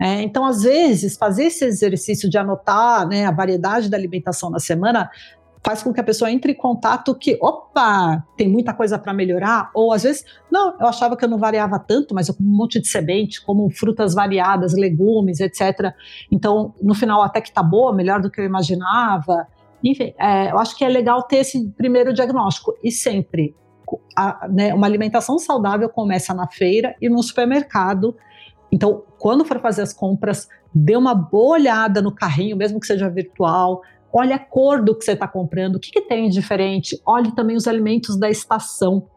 É, 0.00 0.22
então, 0.22 0.44
às 0.44 0.62
vezes, 0.64 1.16
fazer 1.16 1.44
esse 1.44 1.64
exercício 1.64 2.28
de 2.28 2.36
anotar 2.36 3.06
né, 3.06 3.24
a 3.24 3.30
variedade 3.30 3.88
da 3.88 3.96
alimentação 3.96 4.50
na 4.50 4.58
semana 4.58 5.08
faz 5.64 5.82
com 5.82 5.92
que 5.92 6.00
a 6.00 6.04
pessoa 6.04 6.30
entre 6.30 6.52
em 6.52 6.54
contato 6.54 7.14
que, 7.14 7.38
opa, 7.40 8.22
tem 8.36 8.46
muita 8.46 8.74
coisa 8.74 8.98
para 8.98 9.14
melhorar, 9.14 9.70
ou 9.74 9.92
às 9.92 10.02
vezes, 10.02 10.24
não, 10.50 10.76
eu 10.78 10.86
achava 10.86 11.16
que 11.16 11.24
eu 11.24 11.28
não 11.28 11.38
variava 11.38 11.78
tanto, 11.78 12.14
mas 12.14 12.28
eu 12.28 12.34
como 12.34 12.50
um 12.50 12.56
monte 12.56 12.78
de 12.78 12.86
semente, 12.86 13.42
como 13.42 13.70
frutas 13.70 14.12
variadas, 14.12 14.74
legumes, 14.74 15.40
etc. 15.40 15.94
Então, 16.30 16.74
no 16.82 16.94
final, 16.94 17.22
até 17.22 17.40
que 17.40 17.50
tá 17.50 17.62
boa, 17.62 17.94
melhor 17.94 18.20
do 18.20 18.30
que 18.30 18.40
eu 18.40 18.44
imaginava. 18.44 19.46
Enfim, 19.82 20.12
é, 20.18 20.50
eu 20.50 20.58
acho 20.58 20.76
que 20.76 20.84
é 20.84 20.88
legal 20.88 21.22
ter 21.22 21.38
esse 21.38 21.66
primeiro 21.70 22.12
diagnóstico. 22.12 22.74
E 22.84 22.92
sempre, 22.92 23.56
a, 24.14 24.46
né, 24.48 24.74
uma 24.74 24.86
alimentação 24.86 25.38
saudável 25.38 25.88
começa 25.88 26.34
na 26.34 26.46
feira 26.46 26.94
e 27.00 27.08
no 27.08 27.22
supermercado. 27.22 28.14
Então, 28.70 29.02
quando 29.18 29.44
for 29.46 29.60
fazer 29.60 29.80
as 29.80 29.94
compras, 29.94 30.46
dê 30.74 30.96
uma 30.96 31.14
boa 31.14 31.54
olhada 31.56 32.02
no 32.02 32.12
carrinho, 32.12 32.56
mesmo 32.56 32.78
que 32.78 32.86
seja 32.86 33.08
virtual, 33.08 33.80
olhe 34.14 34.32
a 34.32 34.38
cor 34.38 34.80
do 34.80 34.96
que 34.96 35.04
você 35.04 35.12
está 35.12 35.26
comprando, 35.26 35.74
o 35.74 35.80
que, 35.80 35.90
que 35.90 36.02
tem 36.02 36.28
de 36.28 36.34
diferente, 36.34 37.00
olhe 37.04 37.32
também 37.32 37.56
os 37.56 37.66
alimentos 37.66 38.16
da 38.16 38.30
estação. 38.30 39.08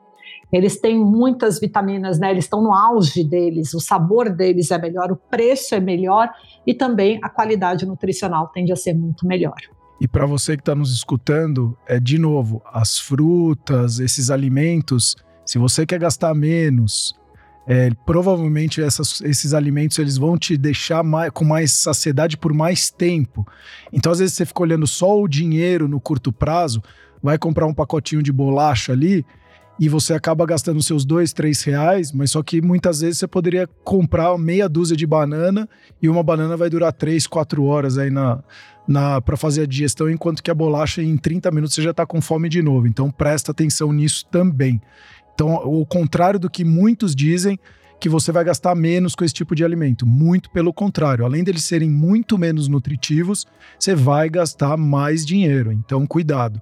Eles 0.52 0.80
têm 0.80 0.98
muitas 0.98 1.60
vitaminas, 1.60 2.18
né? 2.18 2.32
Eles 2.32 2.46
estão 2.46 2.64
no 2.64 2.74
auge 2.74 3.24
deles, 3.24 3.74
o 3.74 3.80
sabor 3.80 4.30
deles 4.30 4.72
é 4.72 4.78
melhor, 4.78 5.12
o 5.12 5.16
preço 5.16 5.76
é 5.76 5.80
melhor 5.80 6.30
e 6.66 6.74
também 6.74 7.20
a 7.22 7.30
qualidade 7.30 7.86
nutricional 7.86 8.48
tende 8.48 8.72
a 8.72 8.76
ser 8.76 8.94
muito 8.94 9.28
melhor. 9.28 9.58
E 10.00 10.08
para 10.08 10.26
você 10.26 10.56
que 10.56 10.62
está 10.62 10.74
nos 10.74 10.92
escutando, 10.92 11.78
é 11.86 12.00
de 12.00 12.18
novo, 12.18 12.62
as 12.66 12.98
frutas, 12.98 14.00
esses 14.00 14.32
alimentos, 14.32 15.16
se 15.46 15.58
você 15.58 15.86
quer 15.86 16.00
gastar 16.00 16.34
menos, 16.34 17.14
é, 17.68 17.90
provavelmente 18.06 18.82
essas, 18.82 19.20
esses 19.22 19.54
alimentos 19.54 20.00
eles 20.00 20.18
vão 20.18 20.38
te 20.38 20.56
deixar 20.56 21.04
mais, 21.04 21.30
com 21.32 21.44
mais 21.44 21.74
saciedade 21.74 22.38
por 22.38 22.54
mais 22.54 22.90
tempo. 22.90 23.46
Então, 23.92 24.12
às 24.12 24.20
vezes, 24.20 24.36
você 24.36 24.46
fica 24.46 24.62
olhando 24.62 24.88
só 24.88 25.20
o 25.20 25.28
dinheiro 25.28 25.88
no 25.88 26.00
curto 26.00 26.32
prazo, 26.32 26.82
vai 27.22 27.38
comprar 27.38 27.68
um 27.68 27.74
pacotinho 27.74 28.24
de 28.24 28.32
bolacha 28.32 28.94
ali 28.94 29.26
e 29.80 29.90
você 29.90 30.14
acaba 30.14 30.46
gastando 30.46 30.82
seus 30.82 31.06
dois, 31.06 31.34
três 31.34 31.62
reais, 31.62 32.12
mas 32.12 32.32
só 32.32 32.42
que 32.42 32.62
muitas 32.62 33.02
vezes 33.02 33.20
você 33.20 33.28
poderia 33.28 33.68
comprar 33.84 34.36
meia 34.38 34.68
dúzia 34.68 34.98
de 34.98 35.06
banana 35.06 35.70
e 36.02 36.10
uma 36.10 36.24
banana 36.24 36.58
vai 36.58 36.70
durar 36.70 36.92
três, 36.94 37.28
quatro 37.28 37.64
horas 37.66 37.98
aí 37.98 38.10
na, 38.10 38.42
na 38.88 39.22
para 39.22 39.38
fazer 39.38 39.64
a 39.64 39.68
digestão, 39.68 40.10
enquanto 40.10 40.42
que 40.42 40.50
a 40.50 40.56
bolacha 40.56 41.04
em 41.04 41.16
30 41.16 41.52
minutos 41.52 41.76
você 41.76 41.82
já 41.82 41.92
está 41.92 42.06
com 42.06 42.22
fome 42.22 42.50
de 42.50 42.62
novo. 42.62 42.88
Então 42.88 43.12
presta 43.12 43.52
atenção 43.52 43.92
nisso 43.94 44.26
também. 44.32 44.82
Então, 45.38 45.54
o 45.54 45.86
contrário 45.86 46.40
do 46.40 46.50
que 46.50 46.66
muitos 46.66 47.16
dizem, 47.16 47.60
que 48.00 48.10
você 48.10 48.32
vai 48.32 48.44
gastar 48.44 48.74
menos 48.74 49.14
com 49.14 49.24
esse 49.24 49.36
tipo 49.36 49.54
de 49.54 49.64
alimento. 49.64 50.04
Muito 50.04 50.50
pelo 50.50 50.74
contrário, 50.74 51.24
além 51.24 51.44
deles 51.44 51.64
serem 51.64 51.92
muito 51.92 52.40
menos 52.40 52.68
nutritivos, 52.68 53.46
você 53.80 53.94
vai 53.94 54.32
gastar 54.32 54.76
mais 54.78 55.24
dinheiro. 55.24 55.72
Então, 55.72 56.08
cuidado. 56.08 56.60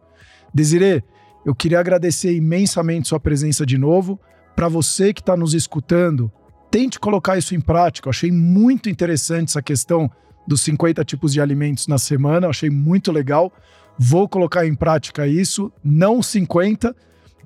Desirê, 0.53 1.01
eu 1.45 1.55
queria 1.55 1.79
agradecer 1.79 2.35
imensamente 2.35 3.07
sua 3.07 3.19
presença 3.19 3.65
de 3.65 3.77
novo. 3.77 4.19
Para 4.57 4.67
você 4.67 5.13
que 5.13 5.21
está 5.21 5.37
nos 5.37 5.53
escutando, 5.53 6.29
tente 6.69 6.99
colocar 6.99 7.37
isso 7.37 7.55
em 7.55 7.61
prática. 7.61 8.07
Eu 8.07 8.11
achei 8.11 8.29
muito 8.29 8.89
interessante 8.89 9.51
essa 9.51 9.61
questão 9.61 10.11
dos 10.45 10.59
50 10.59 11.05
tipos 11.05 11.31
de 11.31 11.39
alimentos 11.39 11.87
na 11.87 11.97
semana, 11.97 12.45
eu 12.45 12.49
achei 12.49 12.69
muito 12.69 13.09
legal. 13.09 13.53
Vou 13.97 14.27
colocar 14.27 14.67
em 14.67 14.75
prática 14.75 15.25
isso, 15.25 15.71
não 15.81 16.21
50, 16.21 16.93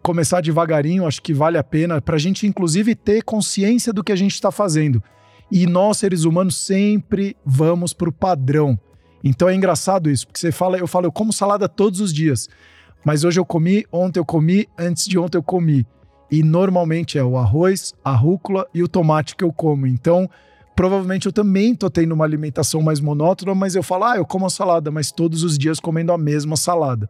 começar 0.02 0.42
devagarinho, 0.42 1.06
acho 1.06 1.22
que 1.22 1.34
vale 1.34 1.58
a 1.58 1.64
pena, 1.64 2.02
para 2.02 2.16
a 2.16 2.20
gente, 2.20 2.48
inclusive, 2.48 2.96
ter 2.96 3.24
consciência 3.24 3.94
do 3.94 4.04
que 4.04 4.12
a 4.12 4.16
gente 4.16 4.34
está 4.34 4.52
fazendo. 4.52 5.04
E 5.52 5.66
nós, 5.66 5.98
seres 5.98 6.24
humanos, 6.24 6.56
sempre 6.56 7.36
vamos 7.46 7.94
para 7.94 8.10
o 8.10 8.14
padrão. 8.14 8.80
Então 9.24 9.50
é 9.50 9.56
engraçado 9.56 10.10
isso, 10.10 10.28
porque 10.28 10.40
você 10.40 10.52
fala, 10.52 10.78
eu 10.78 10.88
falo, 10.88 11.08
eu 11.08 11.12
como 11.12 11.34
salada 11.34 11.68
todos 11.68 12.00
os 12.00 12.14
dias. 12.14 12.48
Mas 13.04 13.24
hoje 13.24 13.40
eu 13.40 13.46
comi, 13.46 13.86
ontem 13.92 14.20
eu 14.20 14.26
comi, 14.26 14.68
antes 14.78 15.06
de 15.06 15.18
ontem 15.18 15.38
eu 15.38 15.44
comi. 15.44 15.86
E 16.32 16.44
normalmente 16.44 17.18
é 17.18 17.24
o 17.24 17.38
arroz, 17.38 17.94
a 18.04 18.12
rúcula 18.12 18.68
e 18.74 18.84
o 18.84 18.88
tomate 18.88 19.36
que 19.36 19.44
eu 19.44 19.52
como. 19.52 19.88
Então, 19.88 20.30
provavelmente 20.76 21.26
eu 21.26 21.34
também 21.34 21.74
tô 21.74 21.90
tendo 21.90 22.14
uma 22.14 22.24
alimentação 22.24 22.82
mais 22.82 23.00
monótona, 23.00 23.56
mas 23.56 23.76
eu 23.76 23.82
falo, 23.82 24.04
ah, 24.06 24.18
eu 24.18 24.26
como 24.26 24.46
a 24.46 24.50
salada, 24.50 24.92
mas 24.92 25.12
todos 25.12 25.44
os 25.44 25.58
dias 25.58 25.80
comendo 25.80 26.12
a 26.12 26.18
mesma 26.18 26.56
salada. 26.56 27.10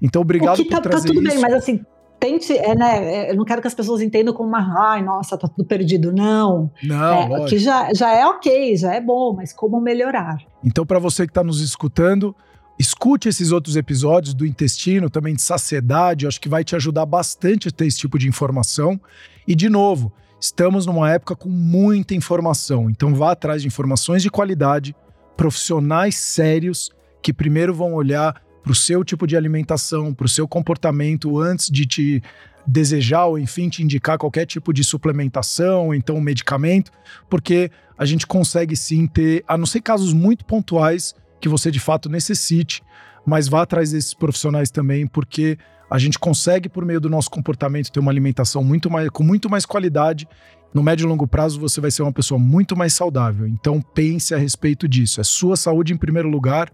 Então, 0.00 0.22
obrigado 0.22 0.58
por 0.58 0.70
tá, 0.70 0.80
trazer 0.80 1.08
tá 1.08 1.14
tudo 1.14 1.26
isso. 1.26 1.32
bem, 1.32 1.40
mas 1.40 1.54
assim, 1.54 1.84
tente, 2.20 2.52
é, 2.52 2.74
né, 2.74 3.14
é, 3.14 3.30
eu 3.30 3.36
não 3.36 3.44
quero 3.44 3.60
que 3.60 3.66
as 3.66 3.74
pessoas 3.74 4.02
entendam 4.02 4.34
como 4.34 4.50
uma, 4.50 4.92
ai, 4.92 5.02
nossa, 5.02 5.36
tá 5.36 5.48
tudo 5.48 5.66
perdido. 5.66 6.12
Não. 6.12 6.70
Não, 6.84 7.36
é, 7.38 7.44
que 7.46 7.58
já, 7.58 7.92
já 7.94 8.12
é 8.14 8.26
ok, 8.26 8.76
já 8.76 8.94
é 8.94 9.00
bom, 9.00 9.34
mas 9.34 9.52
como 9.52 9.80
melhorar? 9.80 10.38
Então, 10.62 10.84
para 10.84 10.98
você 10.98 11.26
que 11.26 11.30
está 11.30 11.42
nos 11.42 11.60
escutando, 11.60 12.36
Escute 12.80 13.28
esses 13.28 13.52
outros 13.52 13.76
episódios 13.76 14.32
do 14.32 14.46
intestino, 14.46 15.10
também 15.10 15.34
de 15.34 15.42
saciedade, 15.42 16.26
acho 16.26 16.40
que 16.40 16.48
vai 16.48 16.64
te 16.64 16.74
ajudar 16.74 17.04
bastante 17.04 17.68
a 17.68 17.70
ter 17.70 17.84
esse 17.84 17.98
tipo 17.98 18.18
de 18.18 18.26
informação. 18.26 18.98
E, 19.46 19.54
de 19.54 19.68
novo, 19.68 20.10
estamos 20.40 20.86
numa 20.86 21.10
época 21.10 21.36
com 21.36 21.50
muita 21.50 22.14
informação, 22.14 22.88
então 22.88 23.14
vá 23.14 23.32
atrás 23.32 23.60
de 23.60 23.68
informações 23.68 24.22
de 24.22 24.30
qualidade, 24.30 24.96
profissionais 25.36 26.16
sérios 26.16 26.90
que 27.20 27.34
primeiro 27.34 27.74
vão 27.74 27.92
olhar 27.92 28.40
para 28.62 28.72
o 28.72 28.74
seu 28.74 29.04
tipo 29.04 29.26
de 29.26 29.36
alimentação, 29.36 30.12
para 30.12 30.26
o 30.26 30.28
seu 30.28 30.46
comportamento 30.46 31.38
antes 31.38 31.70
de 31.70 31.86
te 31.86 32.22
desejar 32.66 33.26
ou, 33.26 33.38
enfim, 33.38 33.68
te 33.68 33.82
indicar 33.82 34.18
qualquer 34.18 34.46
tipo 34.46 34.72
de 34.72 34.84
suplementação, 34.84 35.86
ou 35.86 35.94
então 35.94 36.20
medicamento, 36.20 36.92
porque 37.28 37.70
a 37.98 38.04
gente 38.04 38.26
consegue 38.26 38.76
sim 38.76 39.06
ter, 39.06 39.44
a 39.48 39.56
não 39.56 39.66
ser 39.66 39.80
casos 39.80 40.12
muito 40.12 40.44
pontuais, 40.44 41.14
que 41.40 41.48
você 41.48 41.70
de 41.70 41.80
fato 41.80 42.08
necessite, 42.08 42.82
mas 43.24 43.48
vá 43.48 43.62
atrás 43.62 43.92
desses 43.92 44.14
profissionais 44.14 44.70
também, 44.70 45.06
porque 45.06 45.58
a 45.90 45.98
gente 45.98 46.18
consegue, 46.18 46.68
por 46.68 46.84
meio 46.84 47.00
do 47.00 47.10
nosso 47.10 47.30
comportamento, 47.30 47.90
ter 47.90 47.98
uma 47.98 48.12
alimentação 48.12 48.62
muito 48.62 48.88
mais, 48.88 49.08
com 49.10 49.24
muito 49.24 49.50
mais 49.50 49.66
qualidade. 49.66 50.28
No 50.72 50.84
médio 50.84 51.04
e 51.04 51.08
longo 51.08 51.26
prazo, 51.26 51.58
você 51.58 51.80
vai 51.80 51.90
ser 51.90 52.02
uma 52.02 52.12
pessoa 52.12 52.38
muito 52.38 52.76
mais 52.76 52.94
saudável. 52.94 53.46
Então, 53.48 53.82
pense 53.82 54.32
a 54.32 54.38
respeito 54.38 54.86
disso. 54.86 55.20
É 55.20 55.24
sua 55.24 55.56
saúde 55.56 55.92
em 55.92 55.96
primeiro 55.96 56.28
lugar, 56.28 56.70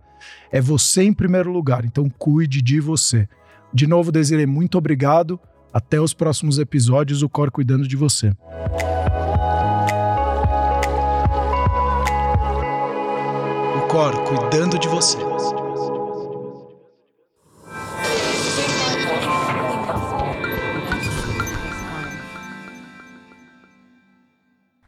é 0.50 0.60
você 0.60 1.02
em 1.02 1.12
primeiro 1.12 1.50
lugar. 1.50 1.84
Então, 1.84 2.08
cuide 2.08 2.62
de 2.62 2.80
você. 2.80 3.28
De 3.72 3.86
novo, 3.86 4.12
Desiree, 4.12 4.46
muito 4.46 4.78
obrigado. 4.78 5.38
Até 5.72 6.00
os 6.00 6.14
próximos 6.14 6.58
episódios, 6.58 7.22
o 7.22 7.28
Cor 7.28 7.50
cuidando 7.50 7.86
de 7.86 7.96
você. 7.96 8.32
Cor 13.88 14.14
cuidando 14.24 14.78
de 14.78 14.88
você. 14.88 15.16